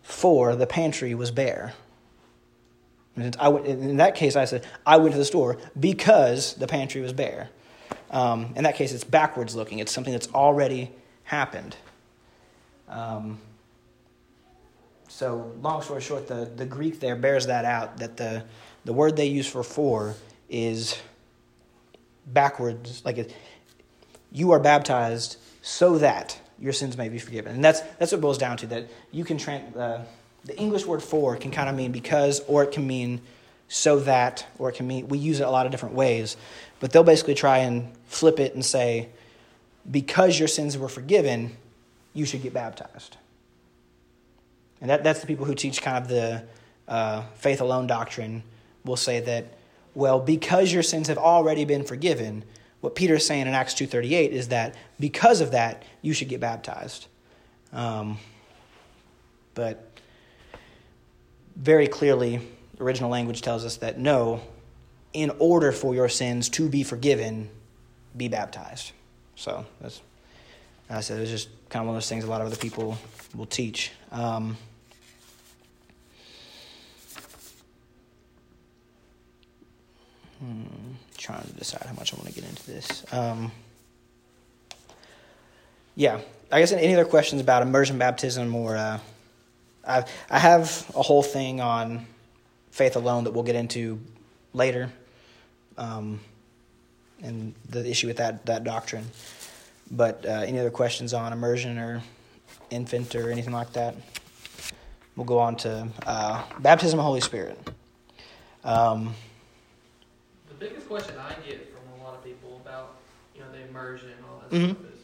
[0.03, 1.75] for the pantry was bare.
[3.17, 6.67] And I went, in that case, I said, I went to the store because the
[6.67, 7.51] pantry was bare.
[8.11, 9.79] Um, in that case, it's backwards looking.
[9.79, 10.91] It's something that's already
[11.25, 11.77] happened.
[12.89, 13.39] Um,
[15.09, 18.45] so, long story short, the, the Greek there bears that out that the,
[18.85, 20.15] the word they use for for
[20.49, 21.01] is
[22.27, 23.03] backwards.
[23.05, 23.35] Like it,
[24.31, 27.55] you are baptized so that your sins may be forgiven.
[27.55, 30.03] And that's, that's what boils down to that you can, tran uh,
[30.45, 33.21] the English word for can kind of mean because, or it can mean
[33.69, 36.37] so that, or it can mean, we use it a lot of different ways.
[36.81, 39.09] But they'll basically try and flip it and say,
[39.91, 41.57] because your sins were forgiven,
[42.13, 43.17] you should get baptized.
[44.81, 46.45] And that, that's the people who teach kind of the
[46.89, 48.43] uh, faith alone doctrine
[48.85, 49.55] will say that,
[49.95, 52.45] well, because your sins have already been forgiven,
[52.81, 56.41] what Peter is saying in Acts 2.38 is that because of that, you should get
[56.41, 57.07] baptized.
[57.73, 58.19] Um,
[59.55, 59.89] but
[61.57, 62.41] very clearly,
[62.81, 64.41] original language tells us that no,
[65.13, 67.51] in order for your sins to be forgiven,
[68.17, 68.93] be baptized.
[69.37, 70.01] So that's,
[70.91, 72.99] I said, it's just kind of one of those things a lot of other people
[73.35, 73.93] will teach.
[74.11, 74.57] Um,
[80.43, 80.65] hmm,
[81.17, 83.05] trying to decide how much I want to get into this.
[83.13, 83.53] Um,
[85.95, 88.99] yeah, I guess any other questions about immersion baptism or uh,
[89.87, 92.07] I I have a whole thing on
[92.71, 94.01] faith alone that we'll get into
[94.53, 94.91] later,
[95.77, 96.21] um,
[97.23, 99.07] and the issue with that that doctrine.
[99.91, 102.03] But uh, any other questions on immersion or
[102.71, 103.95] infant or anything like that?
[105.15, 107.59] We'll go on to uh, baptism of the Holy Spirit.
[108.65, 109.15] Um,
[110.63, 112.97] biggest question I get from a lot of people about,
[113.35, 114.71] you know, the immersion and all that Mhm.
[114.77, 115.01] stuff is,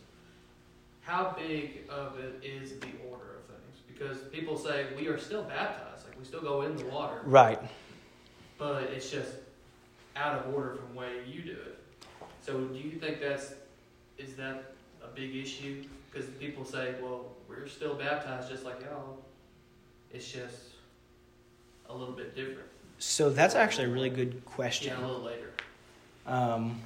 [1.01, 3.81] how big of it is the order of things?
[3.89, 7.61] Because people say we are still baptized, like we still go in the water, Right.
[8.57, 9.35] but it's just
[10.15, 11.79] out of order from the way you do it.
[12.41, 13.55] So do you think that's
[14.17, 15.85] is that a big issue?
[16.11, 19.23] Because people say, well, we're still baptized just like y'all.
[20.13, 20.73] It's just
[21.89, 22.69] a little bit different.
[22.99, 24.93] So that's actually a really good question.
[24.93, 25.51] Yeah, a little later.
[26.27, 26.83] Um,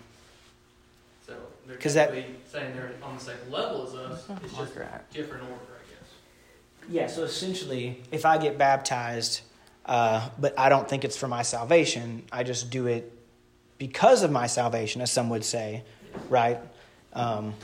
[1.26, 1.34] So
[1.66, 4.24] they're 'Cause that- technically saying they're on the same level as us.
[4.28, 5.10] It's just marker at.
[5.12, 6.90] different order, I guess.
[6.90, 9.40] Yeah, so essentially, if I get baptized,
[9.86, 13.10] uh, but I don't think it's for my salvation, I just do it
[13.78, 15.82] because of my salvation, as some would say,
[16.28, 16.58] right?
[17.14, 17.54] Um,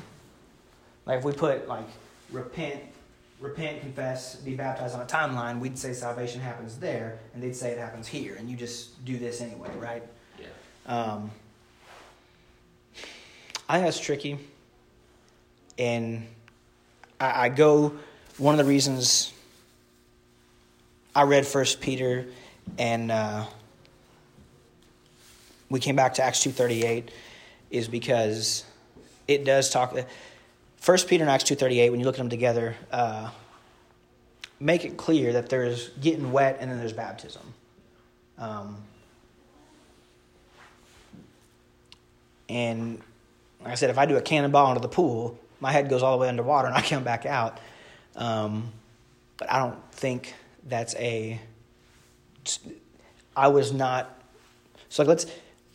[1.06, 1.84] like if we put like
[2.30, 2.80] repent,
[3.40, 7.70] repent, confess, be baptized on a timeline, we'd say salvation happens there, and they'd say
[7.70, 10.02] it happens here, and you just do this anyway, right?
[10.38, 10.46] Yeah.
[10.86, 11.30] Um,
[13.68, 14.38] I think that's tricky.
[15.78, 16.26] And
[17.20, 17.94] I, I go,
[18.38, 19.32] one of the reasons
[21.14, 22.26] I read First Peter
[22.78, 23.44] and uh,
[25.70, 27.08] we came back to Acts 2.38
[27.70, 28.64] is because
[29.26, 29.96] it does talk,
[30.78, 33.30] First Peter and Acts 2.38, when you look at them together, uh,
[34.58, 37.54] make it clear that there's getting wet and then there's baptism.
[38.38, 38.82] Um,
[42.48, 43.00] And
[43.62, 46.16] like I said, if I do a cannonball into the pool, my head goes all
[46.16, 47.58] the way underwater and I come back out.
[48.16, 48.72] Um,
[49.36, 50.34] but I don't think
[50.66, 51.40] that's a.
[53.36, 54.14] I was not.
[54.88, 55.26] So let's.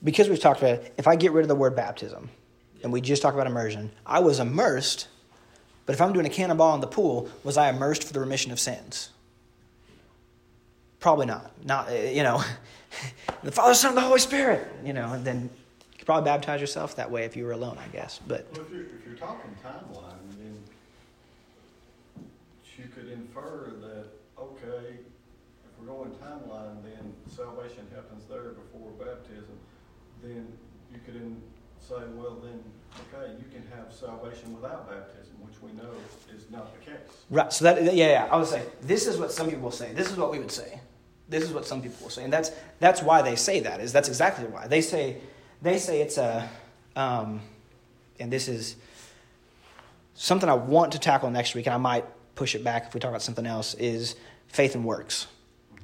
[0.04, 2.30] Because we've talked about it, if I get rid of the word baptism
[2.84, 5.08] and we just talk about immersion, I was immersed,
[5.86, 8.52] but if I'm doing a cannonball in the pool, was I immersed for the remission
[8.52, 9.10] of sins?
[11.00, 11.52] Probably not.
[11.66, 12.44] Not, uh, you know,
[13.44, 15.50] the Father, Son, and the Holy Spirit, you know, and then
[15.92, 18.20] you could probably baptize yourself that way if you were alone, I guess.
[18.28, 20.64] But Well, if you're, if you're talking timeline, then
[22.78, 24.06] you could infer that,
[24.38, 29.58] okay, if we're going timeline, then salvation happens there before baptism.
[30.22, 30.48] Then
[30.92, 31.42] you could in,
[31.88, 32.64] say, well, then,
[33.14, 35.90] okay, you can have salvation without baptism, which we know
[36.36, 37.00] is not the case.
[37.30, 37.52] Right.
[37.52, 38.28] So that yeah, yeah.
[38.32, 39.94] I would say this is what some people will say.
[39.94, 40.80] This is what we would say.
[41.30, 43.80] This is what some people will say, and that's that's why they say that.
[43.80, 45.18] Is that's exactly why they say
[45.62, 46.50] they say it's a,
[46.96, 47.42] um,
[48.20, 48.76] and this is
[50.14, 53.00] something I want to tackle next week, and I might push it back if we
[53.00, 53.74] talk about something else.
[53.76, 54.16] Is
[54.48, 55.28] faith and works,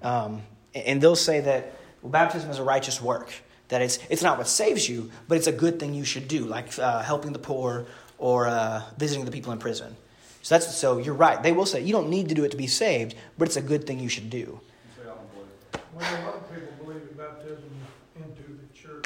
[0.04, 0.44] um,
[0.76, 3.34] and they'll say that well, baptism is a righteous work.
[3.70, 6.46] That it's it's not what saves you, but it's a good thing you should do,
[6.46, 7.86] like uh, helping the poor
[8.18, 9.96] or uh, visiting the people in prison.
[10.42, 11.42] So that's so you're right.
[11.42, 13.62] They will say you don't need to do it to be saved, but it's a
[13.62, 14.38] good thing you should do.
[14.38, 14.60] You
[14.96, 15.82] say, I don't believe it.
[15.94, 17.70] Well, a lot of people believe in baptism
[18.16, 19.06] into the church.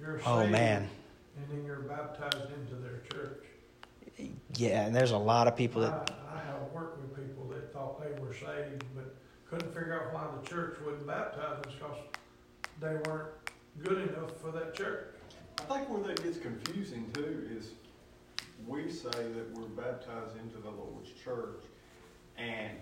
[0.00, 0.88] You're Oh man,
[1.36, 3.44] And then you're baptized into their church.
[4.54, 7.72] yeah, and there's a lot of people I, that I have worked with people that
[7.72, 9.16] thought they were saved, but
[9.50, 11.98] couldn't figure out why the church wouldn't baptize them because
[12.80, 13.28] they weren't
[13.82, 15.06] good enough for that church.
[15.58, 17.70] I think where that gets confusing too is
[18.66, 21.62] we say that we're baptized into the Lord's church,
[22.36, 22.72] and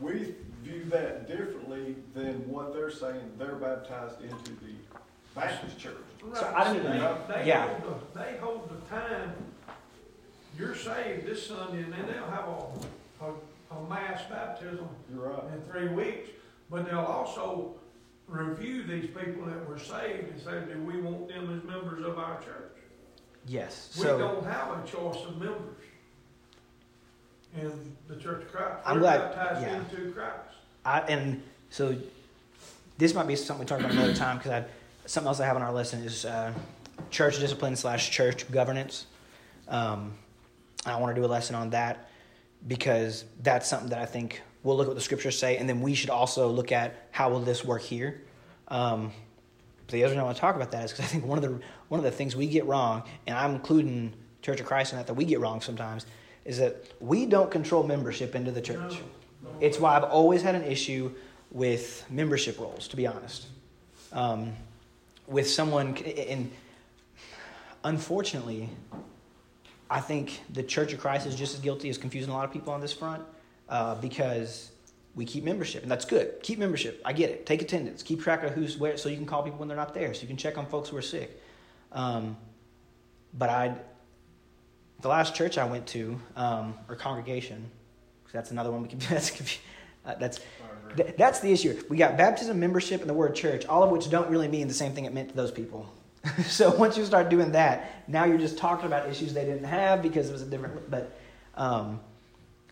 [0.00, 4.72] we view that differently than what they're saying they're baptized into the
[5.34, 5.96] Baptist church.
[6.34, 7.18] So I don't They- know.
[7.28, 7.66] They Yeah.
[7.78, 9.32] hold the, they hold the time,
[10.58, 15.42] you're saved this Sunday, and then they'll have a, a, a mass baptism You're right.
[15.52, 16.30] in three weeks,
[16.70, 17.74] but they'll also
[18.28, 22.18] review these people that were saved and say, do we want them as members of
[22.18, 22.70] our church?
[23.46, 23.92] yes.
[23.96, 25.76] We So don't have a choice of members
[27.56, 28.76] in the Church of Christ.
[28.86, 29.76] I'm We're glad- baptized yeah.
[29.78, 30.32] into Christ.
[30.84, 31.96] I and so
[32.98, 34.64] this might be something we talk about another time because I
[35.06, 36.52] something else I have on our lesson is uh,
[37.10, 39.06] church discipline slash church governance.
[39.68, 40.14] Um,
[40.86, 42.08] I want to do a lesson on that
[42.66, 45.80] because that's something that I think we'll look at what the scriptures say, and then
[45.80, 48.22] we should also look at how will this work here.
[48.66, 49.12] Um,
[49.88, 51.44] the other reason I want to talk about that is because I think one of
[51.44, 54.98] the one of the things we get wrong, and I'm including Church of Christ in
[54.98, 56.06] that that we get wrong sometimes,
[56.44, 58.94] is that we don't control membership into the church.
[59.42, 59.58] No, no.
[59.60, 61.12] It's why I've always had an issue
[61.50, 63.46] with membership roles, to be honest.
[64.12, 64.54] Um,
[65.26, 66.50] with someone, and
[67.84, 68.70] unfortunately,
[69.90, 72.52] I think the Church of Christ is just as guilty as confusing a lot of
[72.52, 73.22] people on this front
[73.68, 74.70] uh, because
[75.14, 76.42] we keep membership, and that's good.
[76.42, 77.00] Keep membership.
[77.04, 77.46] I get it.
[77.46, 78.02] Take attendance.
[78.02, 80.22] Keep track of who's where, so you can call people when they're not there, so
[80.22, 81.40] you can check on folks who are sick.
[81.92, 82.36] Um,
[83.32, 83.76] but I,
[85.00, 87.70] the last church I went to, um, or congregation,
[88.24, 88.98] 'cause that's another one we can.
[89.08, 89.58] That's
[90.04, 90.38] uh, that's
[90.96, 91.82] Th- that's the issue.
[91.88, 94.74] We got baptism, membership, and the word church, all of which don't really mean the
[94.74, 95.92] same thing it meant to those people.
[96.46, 100.02] so once you start doing that, now you're just talking about issues they didn't have
[100.02, 100.90] because it was a different.
[100.90, 101.16] But
[101.56, 102.00] um,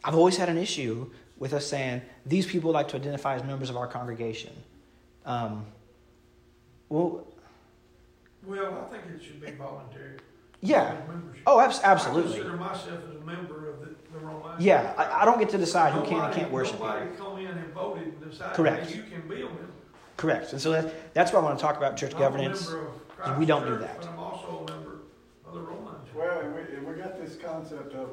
[0.04, 3.70] I've always had an issue with us saying these people like to identify as members
[3.70, 4.52] of our congregation.
[5.24, 5.64] Um,
[6.88, 7.24] well,
[8.46, 10.18] Well, I think it should be voluntary.
[10.60, 10.96] yeah.
[11.46, 12.32] Oh, abs- I absolutely.
[12.34, 14.60] consider myself as a member of the, the Roman.
[14.60, 17.14] Yeah, I, I don't get to decide who can and can't worship Nobody here.
[17.16, 18.90] come in and voted and decided, Correct.
[18.90, 19.66] hey, you can be a member.
[20.16, 20.52] Correct.
[20.52, 22.68] And so that, that's what I want to talk about church I'm governance.
[22.68, 22.86] member
[23.24, 24.00] of we don't do that.
[24.00, 24.98] But I'm also a member
[25.46, 26.14] of the Roman Church.
[26.14, 28.10] Well, and we, and we got this concept of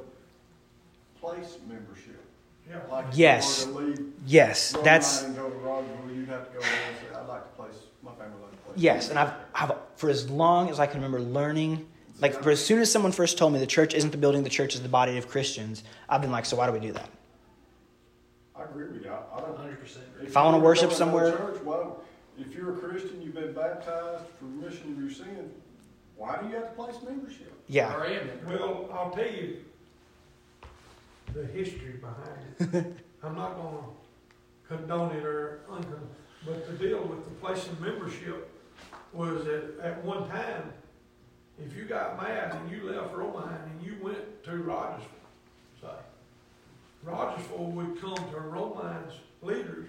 [1.19, 2.23] place membership.
[2.69, 2.79] Yeah.
[2.91, 3.63] Like Yes.
[3.65, 7.15] to leave Yes, Rhode that's and go to Rockville, you'd have to go and say,
[7.19, 8.77] I'd like to place, my family like place.
[8.77, 9.10] yes.
[9.10, 11.88] And I've, I've for as long as I can remember learning,
[12.21, 14.49] like for as soon as someone first told me the church isn't the building, the
[14.49, 17.10] church is the body of Christians, I've been like, so why do we do that?
[18.55, 19.10] I agree with you.
[19.10, 19.58] I, I don't.
[19.58, 20.05] Hundred percent.
[20.21, 21.95] If I wanna worship somewhere- Church, why don't,
[22.38, 25.51] if you're a Christian, you've been baptized for remission of your sin,
[26.17, 27.51] why do you have to place membership?
[27.67, 27.95] Yeah.
[27.95, 28.32] Or a member.
[28.47, 29.58] Well, I'll tell you
[31.34, 32.96] the history behind it.
[33.24, 33.84] I'm not gonna
[34.68, 36.08] condone it or uncondone,
[36.46, 38.50] but the deal with the placing membership
[39.13, 40.72] was that at one time,
[41.63, 45.08] if you got mad and you left Romine and you went to Rogersville,
[45.82, 45.88] say,
[47.04, 49.88] Rogersville would come to Romine's leaders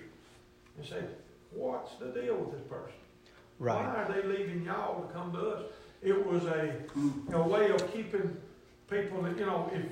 [0.77, 1.03] and say,
[1.53, 2.99] what's the deal with this person?
[3.59, 3.75] Right.
[3.77, 5.63] Why are they leaving y'all to come to us?
[6.03, 6.75] It was a,
[7.33, 8.37] a way of keeping
[8.89, 9.83] people that, you know, if,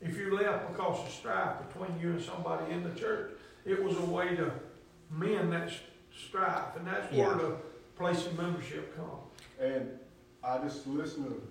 [0.00, 3.32] if you left because of strife between you and somebody in the church,
[3.64, 4.50] it was a way to
[5.10, 5.70] mend that
[6.16, 7.56] strife, and that's where the
[7.96, 9.22] place of membership comes.
[9.60, 9.90] And
[10.44, 11.42] I just listened to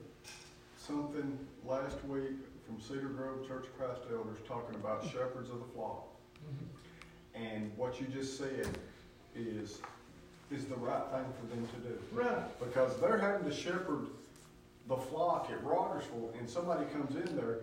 [0.77, 5.73] something last week from Cedar Grove Church of Christ Elders talking about shepherds of the
[5.73, 6.07] flock.
[6.43, 7.43] Mm-hmm.
[7.43, 8.67] And what you just said
[9.35, 9.79] is,
[10.51, 11.99] is the right thing for them to do.
[12.13, 12.59] Right.
[12.59, 14.07] Because they're having to shepherd
[14.87, 17.59] the flock at Rogersville, and somebody comes in there,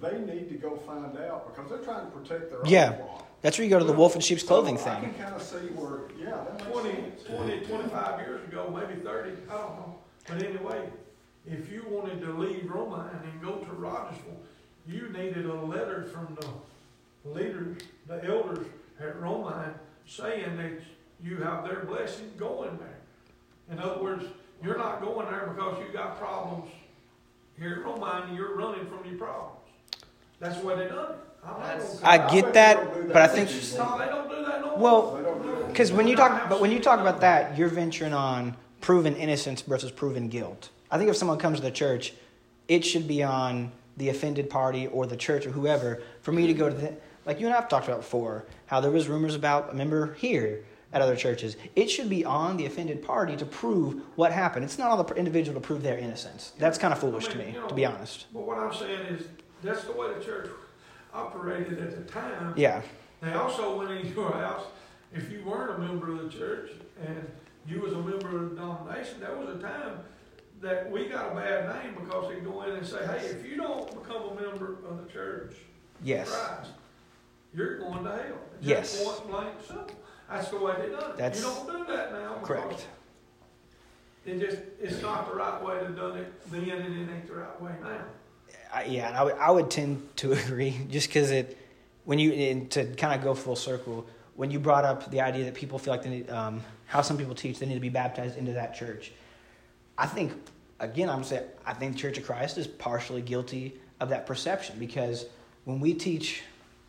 [0.00, 2.92] they need to go find out, because they're trying to protect their own Yeah.
[2.92, 3.26] flock.
[3.42, 5.14] That's where you go to the wolf in sheep's clothing So I thing.
[5.14, 7.22] can kind of see where, yeah, that makes 20, sense.
[7.24, 9.94] 20, 25 years ago, maybe 30, I don't know.
[10.26, 10.88] But anyway,
[11.46, 14.40] if you wanted to leave Romine and go to Rogersville,
[14.86, 18.66] you needed a letter from the leaders, the elders
[18.98, 19.74] at Romine,
[20.06, 20.72] saying that
[21.22, 22.98] you have their blessing going there.
[23.70, 24.24] In other words,
[24.62, 26.70] you're not going there because you got problems
[27.58, 29.60] here at Romine, you're running from your problems.
[30.40, 31.16] That's the way they done it.
[31.44, 33.86] I'm not That's- gonna- I get that, don't but I that think- anymore.
[33.86, 34.74] No, they don't do that no.
[34.76, 35.68] Well, They don't do that.
[35.68, 39.60] Because when you talk, but when you talk about that, you're venturing on proven innocence
[39.62, 40.70] versus proven guilt.
[40.90, 42.14] I think if someone comes to the church,
[42.68, 46.54] it should be on the offended party or the church or whoever for me to
[46.54, 46.92] go to the
[47.26, 50.64] like you and I've talked about before how there was rumors about a member here
[50.92, 51.56] at other churches.
[51.74, 54.64] It should be on the offended party to prove what happened.
[54.64, 56.52] It's not on the individual to prove their innocence.
[56.58, 58.26] That's kind of foolish to me, to be honest.
[58.32, 59.26] But what I'm saying is,
[59.64, 60.50] that's the way the church
[61.12, 62.54] operated at the time.
[62.56, 62.82] Yeah,
[63.20, 64.64] They also went in your house,
[65.12, 66.70] if you weren't a member of the church
[67.04, 67.26] and
[67.66, 70.00] you was a member of the denomination, there was a time
[70.60, 73.56] that we got a bad name because they'd go in and say, hey, if you
[73.56, 75.54] don't become a member of the church,
[76.02, 76.70] yes, Christ,
[77.54, 78.38] you're going to hell.
[78.60, 78.92] Yes.
[78.98, 79.96] Just point blank simple.
[80.28, 81.16] That's the way they done it.
[81.16, 82.38] That's- You don't do that now.
[82.42, 82.86] correct.
[84.26, 87.34] It just, it's not the right way to done it then and it ain't the
[87.34, 88.04] right way now.
[88.74, 91.56] I, yeah, and I would, I would tend to agree just because it,
[92.04, 95.54] when you, to kind of go full circle, when you brought up the idea that
[95.54, 98.36] people feel like they need, um, how some people teach they need to be baptized
[98.36, 99.12] into that church,
[99.96, 100.32] I think,
[100.80, 104.76] again, I'm saying, I think the Church of Christ is partially guilty of that perception
[104.78, 105.26] because
[105.64, 106.42] when we teach,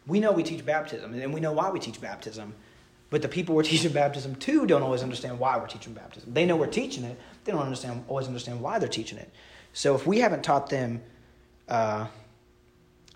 [0.08, 2.56] we know we teach baptism and we know why we teach baptism,
[3.12, 6.34] but the people we're teaching baptism to don't always understand why we're teaching baptism.
[6.34, 9.32] They know we're teaching it, they don't understand always understand why they're teaching it.
[9.72, 11.02] So if we haven't taught them
[11.68, 12.08] uh,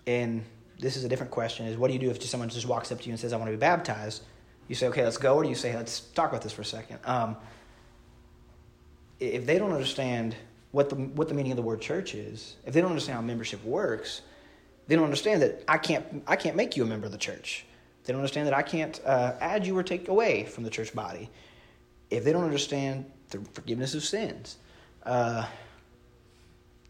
[0.06, 0.44] and
[0.78, 2.90] this is a different question: is what do you do if just someone just walks
[2.90, 4.22] up to you and says, "I want to be baptized"?
[4.68, 6.64] You say, "Okay, let's go," or do you say, "Let's talk about this for a
[6.64, 6.98] second.
[7.04, 7.36] Um,
[9.18, 10.34] if they don't understand
[10.72, 13.22] what the what the meaning of the word church is, if they don't understand how
[13.22, 14.22] membership works,
[14.86, 17.64] they don't understand that I can't I can't make you a member of the church.
[18.04, 20.94] They don't understand that I can't uh, add you or take away from the church
[20.94, 21.30] body.
[22.08, 24.56] If they don't understand the forgiveness of sins,
[25.04, 25.46] uh,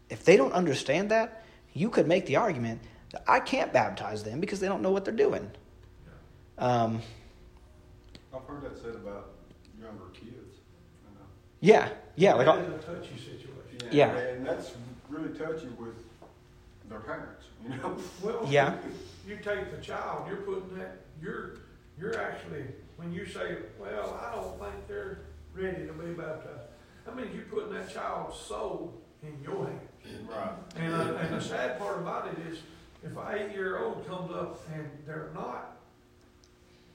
[0.09, 1.43] if they don't understand that,
[1.73, 5.05] you could make the argument that I can't baptize them because they don't know what
[5.05, 5.49] they're doing.
[6.57, 6.65] Yeah.
[6.65, 7.01] Um,
[8.33, 9.31] I've heard that said about
[9.79, 10.25] younger kids.
[10.29, 11.25] you know.
[11.59, 13.89] yeah, yeah, like That a touchy situation.
[13.91, 14.15] Yeah.
[14.17, 14.71] And that's
[15.09, 15.95] really touchy with
[16.89, 17.97] their parents, you know?
[18.23, 18.75] Well, Yeah.
[19.27, 21.59] You take the child, you're putting that, you're,
[21.99, 22.65] you're actually,
[22.97, 25.19] when you say, well, I don't think they're
[25.53, 26.69] ready to be baptized,
[27.07, 29.90] I mean, you're putting that child's soul in your hands.
[30.27, 30.51] Right.
[30.77, 32.59] And, uh, and the sad part about it is,
[33.03, 35.77] if an eight-year-old comes up and they're not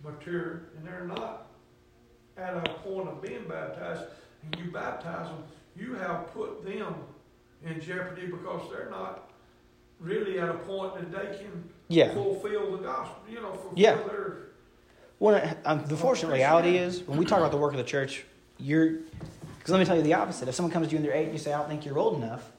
[0.05, 1.47] mature, and they're not
[2.37, 4.03] at a point of being baptized,
[4.43, 5.43] and you baptize them,
[5.77, 6.95] you have put them
[7.65, 9.31] in jeopardy because they're not
[10.01, 12.13] really at a point that they can Yeah.
[12.13, 13.95] fulfill the gospel, you know, fulfill Yeah.
[13.97, 14.37] their,
[15.19, 18.25] Well, um, the fortunate reality is when we talk about the work of the church,
[18.59, 18.91] you're.
[19.59, 20.47] Because let me tell you the opposite.
[20.49, 21.99] If someone comes to you and they're eight and you say, I don't think you're
[21.99, 22.53] old enough,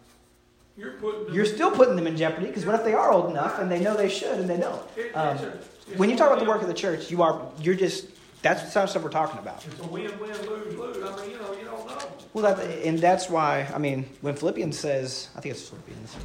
[0.77, 1.33] you're putting them.
[1.33, 3.79] you're still putting them in jeopardy because what if they are old enough and they
[3.79, 4.81] know they should and they don't?
[5.15, 5.59] Um, it's a-
[5.89, 8.07] it's when you talk about the work of the church, you are you're just
[8.43, 9.65] that's the kind of stuff we're talking about.
[9.65, 10.97] It's a win-win, lose-lose.
[11.03, 11.97] I mean, you know, you don't know.
[12.33, 16.15] Well, that, and that's why I mean when Philippians says, I think it's Philippians,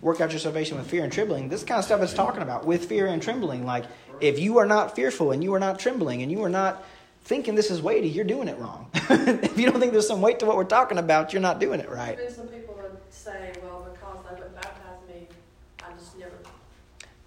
[0.00, 1.48] work out your salvation with fear and trembling.
[1.48, 3.66] This kind of stuff it's talking about with fear and trembling.
[3.66, 3.84] Like
[4.20, 6.82] if you are not fearful and you are not trembling and you are not
[7.24, 8.88] thinking this is weighty, you're doing it wrong.
[8.94, 11.80] if you don't think there's some weight to what we're talking about, you're not doing
[11.80, 12.18] it right.
[12.20, 12.96] Even some people would
[13.26, 15.26] say, well, because they wouldn't baptize me,
[15.82, 16.32] I just never.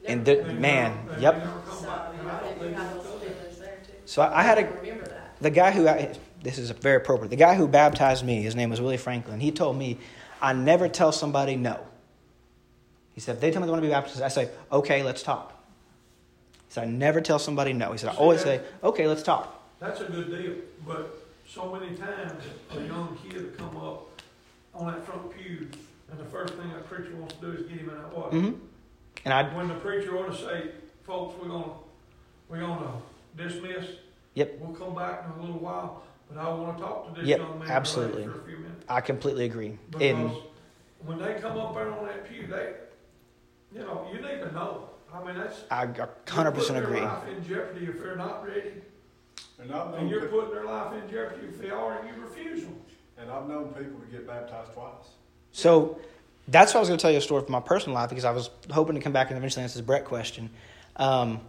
[0.08, 1.44] And the- man, never- they yep.
[1.70, 3.28] So, back, you and I know, you have those come back.
[3.28, 3.94] feelings there too.
[4.06, 5.36] So I, I had a Remember that.
[5.42, 7.30] the guy who I, this is very appropriate.
[7.30, 9.40] The guy who baptized me, his name was Willie Franklin.
[9.42, 9.98] He told me,
[10.42, 11.80] I never tell somebody no.
[13.14, 15.22] He said, if they tell me they want to be baptized, I say, okay, let's
[15.22, 15.52] talk.
[16.70, 17.92] He said, I never tell somebody no.
[17.92, 19.62] He said, I always say, okay, let's talk.
[19.80, 20.54] That's a good deal,
[20.88, 22.42] but so many times
[22.72, 24.22] a young kid will come up
[24.74, 25.68] on that front pew,
[26.12, 28.38] and the first thing that preacher wants to do is get him in that water.
[28.40, 28.52] hmm
[29.26, 30.72] And I, When the preacher ought to say,
[31.04, 31.72] folks, we're gonna,
[32.50, 32.92] we're gonna
[33.38, 33.86] dismiss.
[34.36, 34.58] Yep.
[34.60, 37.60] We'll come back in a little while, but I wanna talk to this Yep, young
[37.60, 38.24] man absolutely.
[38.26, 38.86] for a few minutes.
[38.88, 39.78] I completely agree.
[39.92, 40.32] Because And
[41.06, 42.74] when they come up there on that pew, they,
[43.74, 44.90] you know, you need to know.
[45.14, 45.64] I mean, that's.
[45.72, 47.00] I 100% agree.
[47.00, 48.74] their life in jeopardy if they're not ready,
[49.60, 52.22] And I've and you're pe- putting their life in jeopardy if they are, and you
[52.24, 52.76] refuse them.
[53.18, 55.10] and I've known people to get baptized twice.
[55.52, 56.00] So
[56.48, 58.26] that's why I was going to tell you a story from my personal life because
[58.26, 60.50] I was hoping to come back and eventually answer this Brett question.
[60.96, 61.42] Um,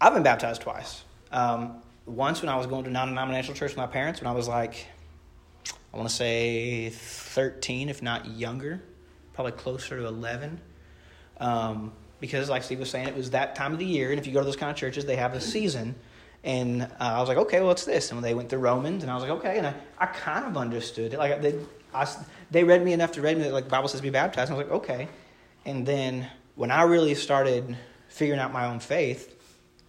[0.00, 1.02] I've been baptized twice.
[1.32, 4.32] Um, once when I was going to a non-denominational church with my parents when I
[4.32, 4.86] was like,
[5.92, 8.82] I want to say 13, if not younger,
[9.32, 10.60] probably closer to 11.
[11.38, 14.26] Um, because like Steve was saying, it was that time of the year, and if
[14.26, 15.94] you go to those kind of churches, they have a season.
[16.44, 18.12] And uh, I was like, okay, well, what's this?
[18.12, 20.56] And they went through Romans, and I was like, okay, and I, I kind of
[20.56, 21.18] understood it.
[21.18, 21.58] Like they,
[21.94, 22.06] I,
[22.50, 24.50] they read me enough to read me that like the Bible says be baptized.
[24.50, 25.08] And I was like, okay.
[25.64, 27.76] And then when I really started
[28.08, 29.34] figuring out my own faith,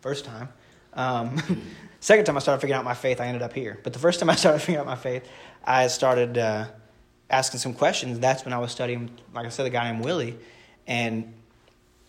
[0.02, 0.50] first time,
[0.94, 1.42] um,
[2.00, 3.80] second time I started figuring out my faith, I ended up here.
[3.84, 5.28] But the first time I started figuring out my faith,
[5.64, 6.66] I started uh,
[7.30, 8.20] asking some questions.
[8.20, 10.38] That's when I was studying, like I said, the guy named Willie,
[10.88, 11.34] and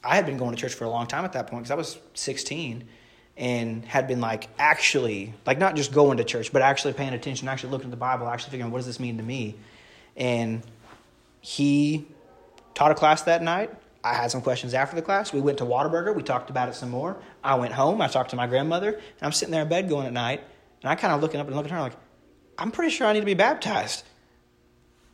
[0.04, 1.74] I had been going to church for a long time at that point because I
[1.74, 2.86] was 16
[3.36, 7.48] and had been like actually, like not just going to church, but actually paying attention,
[7.48, 9.56] actually looking at the Bible, actually figuring what does this mean to me.
[10.18, 10.62] And
[11.40, 12.06] he
[12.74, 13.70] taught a class that night.
[14.04, 15.32] I had some questions after the class.
[15.32, 16.14] We went to Whataburger.
[16.14, 17.16] We talked about it some more.
[17.42, 18.00] I went home.
[18.00, 20.42] I talked to my grandmother, and I'm sitting there in bed going at night,
[20.82, 21.96] and I kind of looking up and looking at her like,
[22.58, 24.04] I'm pretty sure I need to be baptized.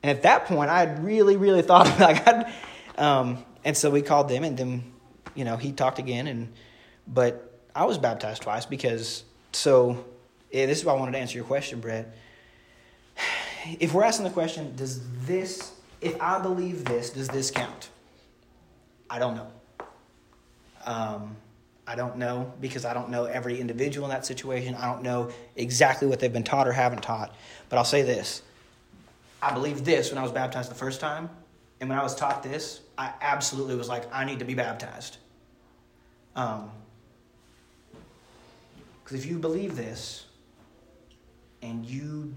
[0.02, 2.52] And at that point, I had really, really thought about like, I'd,
[2.98, 4.92] um, and so we called them, and then,
[5.34, 6.52] you know, he talked again, and
[7.06, 10.04] but I was baptized twice because so.
[10.50, 12.14] Yeah, this is why I wanted to answer your question, Brett.
[13.80, 17.88] If we're asking the question, does this, if I believe this, does this count?
[19.08, 19.46] I don't know.
[20.84, 21.36] Um,
[21.86, 24.74] I don't know because I don't know every individual in that situation.
[24.74, 27.34] I don't know exactly what they've been taught or haven't taught.
[27.68, 28.42] But I'll say this
[29.42, 31.28] I believed this when I was baptized the first time.
[31.80, 35.18] And when I was taught this, I absolutely was like, I need to be baptized.
[36.34, 36.70] Um,
[39.02, 40.24] because if you believe this
[41.60, 42.34] and you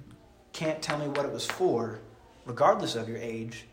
[0.57, 1.99] can't tell me what it was for,
[2.47, 3.65] regardless of your age,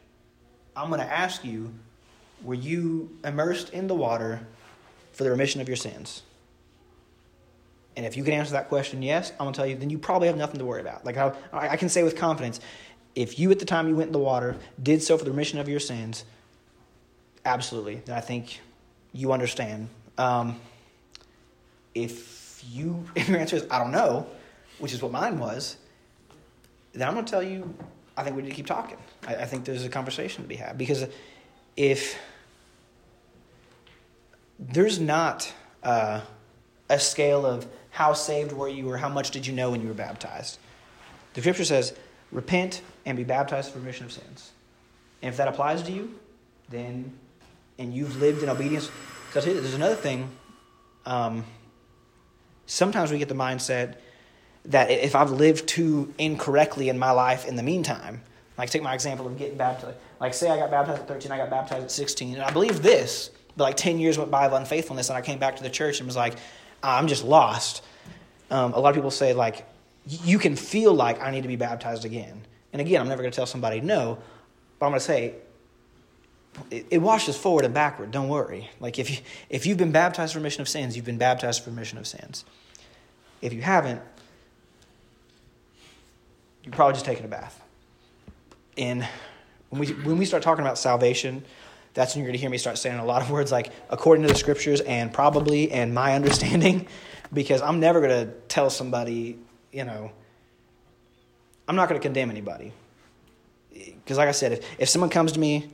[0.77, 1.73] I'm going to ask you
[2.43, 4.47] were you immersed in the water
[5.13, 6.23] for the remission of your sins?
[7.97, 9.97] And if you can answer that question yes, I'm going to tell you, then you
[9.99, 11.07] probably have nothing to worry about.
[11.07, 12.61] Like I, I can say with confidence,
[13.15, 15.59] if you at the time you went in the water did so for the remission
[15.59, 16.27] of your sins,
[17.47, 18.61] absolutely, then I think
[19.15, 19.89] you understand.
[20.19, 20.61] Um,
[21.95, 24.27] if you if your answer is I don't know,
[24.81, 25.79] which is what mine was,
[26.95, 27.75] then I'm going to tell you
[28.17, 28.99] I think we need to keep talking.
[29.27, 31.07] I, I think there's a conversation to be had because
[31.77, 32.19] if
[34.59, 36.21] there's not uh,
[36.89, 39.89] a scale of how saved were you or how much did you know when you
[39.89, 40.59] were baptized.
[41.35, 41.95] The scripture says,
[42.31, 44.53] repent and be baptized for remission of sins.
[45.23, 46.15] And if that applies to you,
[46.69, 47.13] then,
[47.79, 48.91] and you've lived in obedience,
[49.29, 50.31] because there's another thing.
[51.07, 51.45] Um,
[52.67, 53.97] sometimes we get the mindset
[54.67, 58.23] that if I've lived too incorrectly in my life in the meantime,
[58.57, 59.97] like take my example of getting baptized.
[60.21, 62.83] Like say I got baptized at 13, I got baptized at 16, and I believe
[62.83, 65.71] this, but like 10 years went by of unfaithfulness, and I came back to the
[65.71, 66.35] church and was like,
[66.83, 67.83] I'm just lost.
[68.51, 69.67] Um, a lot of people say like,
[70.07, 72.45] you can feel like I need to be baptized again.
[72.73, 74.19] And again, I'm never going to tell somebody no,
[74.79, 75.35] but I'm going to say
[76.71, 78.11] it washes forward and backward.
[78.11, 78.71] Don't worry.
[78.81, 79.17] Like if you
[79.49, 82.45] if you've been baptized for remission of sins, you've been baptized for remission of sins.
[83.41, 84.01] If you haven't,
[86.65, 87.63] you're probably just taking a bath.
[88.77, 89.07] And
[89.71, 91.45] when we when we start talking about salvation,
[91.93, 94.27] that's when you're going to hear me start saying a lot of words like according
[94.27, 96.89] to the scriptures and probably and my understanding,
[97.33, 99.39] because I'm never going to tell somebody,
[99.73, 100.11] you know,
[101.69, 102.73] I'm not going to condemn anybody.
[103.73, 105.71] Because like I said, if, if someone comes to me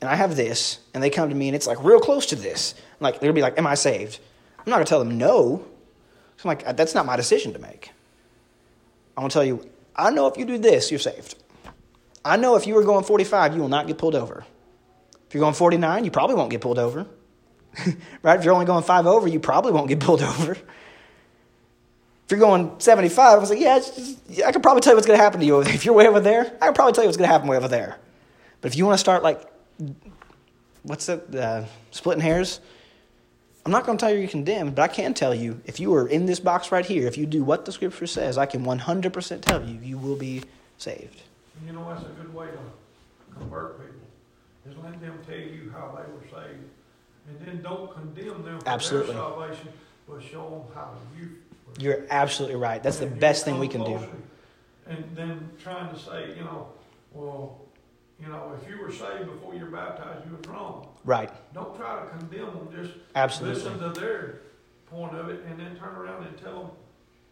[0.00, 2.36] and I have this, and they come to me and it's like real close to
[2.36, 4.18] this, I'm like they'll be like, "Am I saved?"
[4.58, 5.64] I'm not gonna tell them no.
[6.36, 7.92] So I'm like, that's not my decision to make.
[9.16, 9.66] I'm gonna tell you,
[9.96, 11.34] I know if you do this, you're saved.
[12.24, 14.44] I know if you are going 45, you will not get pulled over.
[15.26, 17.06] If you're going 49, you probably won't get pulled over.
[18.22, 18.38] right?
[18.38, 20.52] If you're only going five over, you probably won't get pulled over.
[20.52, 25.06] If you're going 75, I was like, yeah, just, I can probably tell you what's
[25.06, 25.60] going to happen to you.
[25.62, 27.56] If you're way over there, I can probably tell you what's going to happen way
[27.56, 27.98] over there.
[28.60, 29.48] But if you want to start like
[30.82, 32.60] what's it, uh, splitting hairs?
[33.66, 35.92] I'm not going to tell you you're condemned, but I can tell you if you
[35.96, 38.64] are in this box right here, if you do what the scripture says, I can
[38.64, 40.44] 100% tell you you will be
[40.78, 41.22] saved.
[41.66, 45.98] You know, that's a good way to convert people, is let them tell you how
[45.98, 46.62] they were saved.
[47.28, 49.14] And then don't condemn them for Absolutely.
[49.14, 49.68] their salvation,
[50.08, 51.30] but show them how you
[51.66, 52.80] were You're absolutely right.
[52.80, 53.98] That's the best thing we can do.
[54.86, 56.68] And then trying to say, you know,
[57.12, 57.62] well,
[58.20, 60.88] you know, if you were saved before you're baptized, you was wrong.
[61.04, 61.30] Right.
[61.52, 63.62] Don't try to condemn them, just Absolutely.
[63.62, 64.40] listen to their
[64.86, 66.70] point of it and then turn around and tell them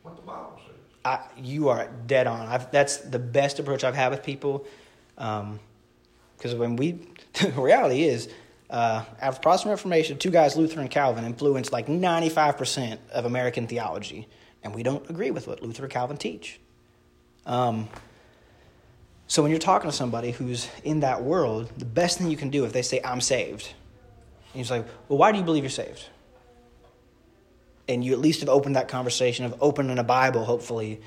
[0.03, 0.74] what the Bible says.
[1.05, 2.47] I, you are dead on.
[2.47, 4.66] I've, that's the best approach I've had with people.
[5.16, 6.99] Because when we,
[7.35, 8.28] the reality is,
[8.70, 14.26] uh, after Protestant Reformation, two guys, Luther and Calvin, influenced like 95% of American theology.
[14.62, 16.59] And we don't agree with what Luther and Calvin teach.
[17.47, 17.89] Um,
[19.27, 22.51] so when you're talking to somebody who's in that world, the best thing you can
[22.51, 23.72] do if they say, I'm saved,
[24.53, 26.09] and you're like, well, why do you believe you're saved?
[27.89, 31.01] and you at least have opened that conversation of opening a Bible, hopefully.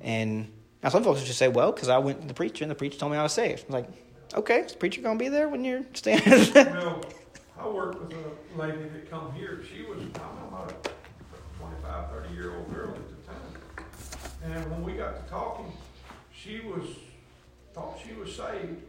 [0.00, 0.50] And
[0.82, 2.98] now some folks just say, well, because I went to the preacher and the preacher
[2.98, 3.64] told me I was saved.
[3.68, 3.88] I'm like,
[4.34, 6.52] okay, is the preacher going to be there when you're standing?
[6.54, 7.04] Well,
[7.58, 11.58] I worked with a lady that come here, she was, I don't know, about a
[11.58, 13.86] 25, 30 year old girl at the time.
[14.42, 15.70] And when we got to talking,
[16.32, 16.86] she was,
[17.72, 18.82] thought she was saved.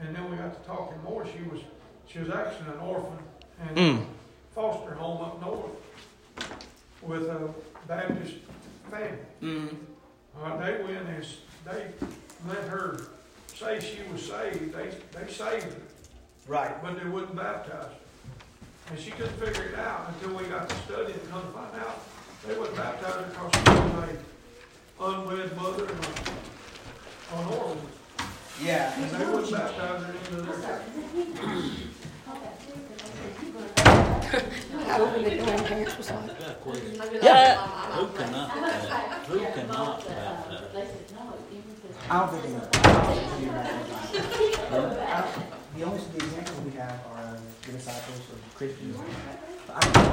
[0.00, 1.60] And then we got to talking more, she was,
[2.06, 3.18] she was actually an orphan
[3.60, 4.06] and Mm.
[4.54, 5.70] foster home up north
[7.02, 7.48] with a
[7.86, 8.34] Baptist
[8.90, 9.18] family.
[9.42, 9.68] mm.
[10.42, 11.24] Uh, they went and
[11.64, 11.86] they
[12.48, 13.00] let her
[13.54, 15.80] say she was saved, they, they saved her
[16.48, 16.82] Right.
[16.82, 17.90] but they wouldn't baptize her.
[18.90, 21.76] And she couldn't figure it out until we got to study and come to find
[21.80, 22.02] out
[22.46, 26.06] they wouldn't baptize her because she was a unwed mother and
[27.38, 27.78] an orphan.
[28.62, 28.94] Yeah.
[29.00, 29.24] And they
[30.04, 30.36] into.
[30.42, 30.52] The.
[37.22, 37.56] Yeah.
[37.92, 38.50] Who cannot?
[39.26, 40.88] Who cannot baptize?
[42.08, 42.44] I don't think
[45.74, 48.96] The only the we have are the disciples of Christians.
[49.72, 50.10] I don't know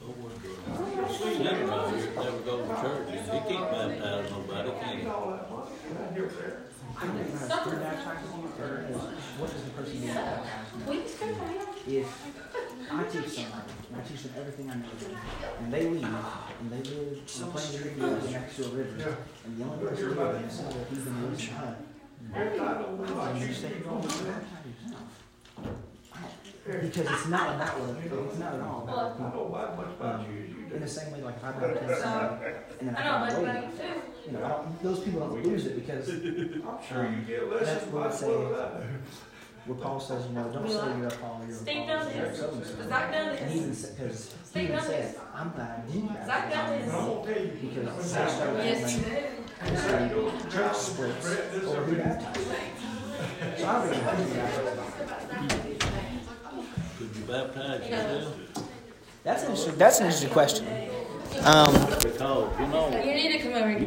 [0.00, 4.70] Who would, uh, sinner out here that never go to church, he can't baptize nobody,
[4.80, 5.37] can?
[9.38, 10.46] What does the person baptize?
[11.86, 12.08] If
[12.90, 13.36] I teach
[13.94, 14.88] I teach them everything I know,
[15.60, 19.58] and they leave, and they live in a plain field next to a river, and
[19.58, 24.02] the only person living is he's been know about and you, you say, you oh,
[24.02, 25.87] you do yourself.
[26.68, 27.96] Because it's not about what,
[28.28, 29.30] it's not at all about I people.
[29.30, 32.02] know about much about um, you you In the same way, like if I baptize
[32.02, 35.20] somebody, and then I I know, find but a you know, I don't, those people
[35.20, 38.54] don't lose it because I'm sure you get That's lessons what about it's what saying.
[38.54, 39.72] I do.
[39.72, 42.16] where Paul says, you know, don't say you're a Paul, you're a Steve Paul, done
[42.16, 42.38] you're a this.
[42.38, 42.88] so-and-so.
[42.88, 43.62] Zach done And he this.
[43.62, 45.20] even said, because he Steve even done said, this.
[45.34, 47.52] I'm glad I didn't Zach done baptize I'm gonna tell you.
[47.62, 51.26] because when they started that- Yes, having you church splits
[51.66, 52.46] over who baptized.
[53.58, 54.87] So I don't think I'm baptized.
[57.28, 58.34] Could you baptize yourself?
[59.22, 60.66] That's an interesting, that's an interesting question.
[61.44, 62.04] Um, Because,
[62.58, 63.80] you know, you need to come over and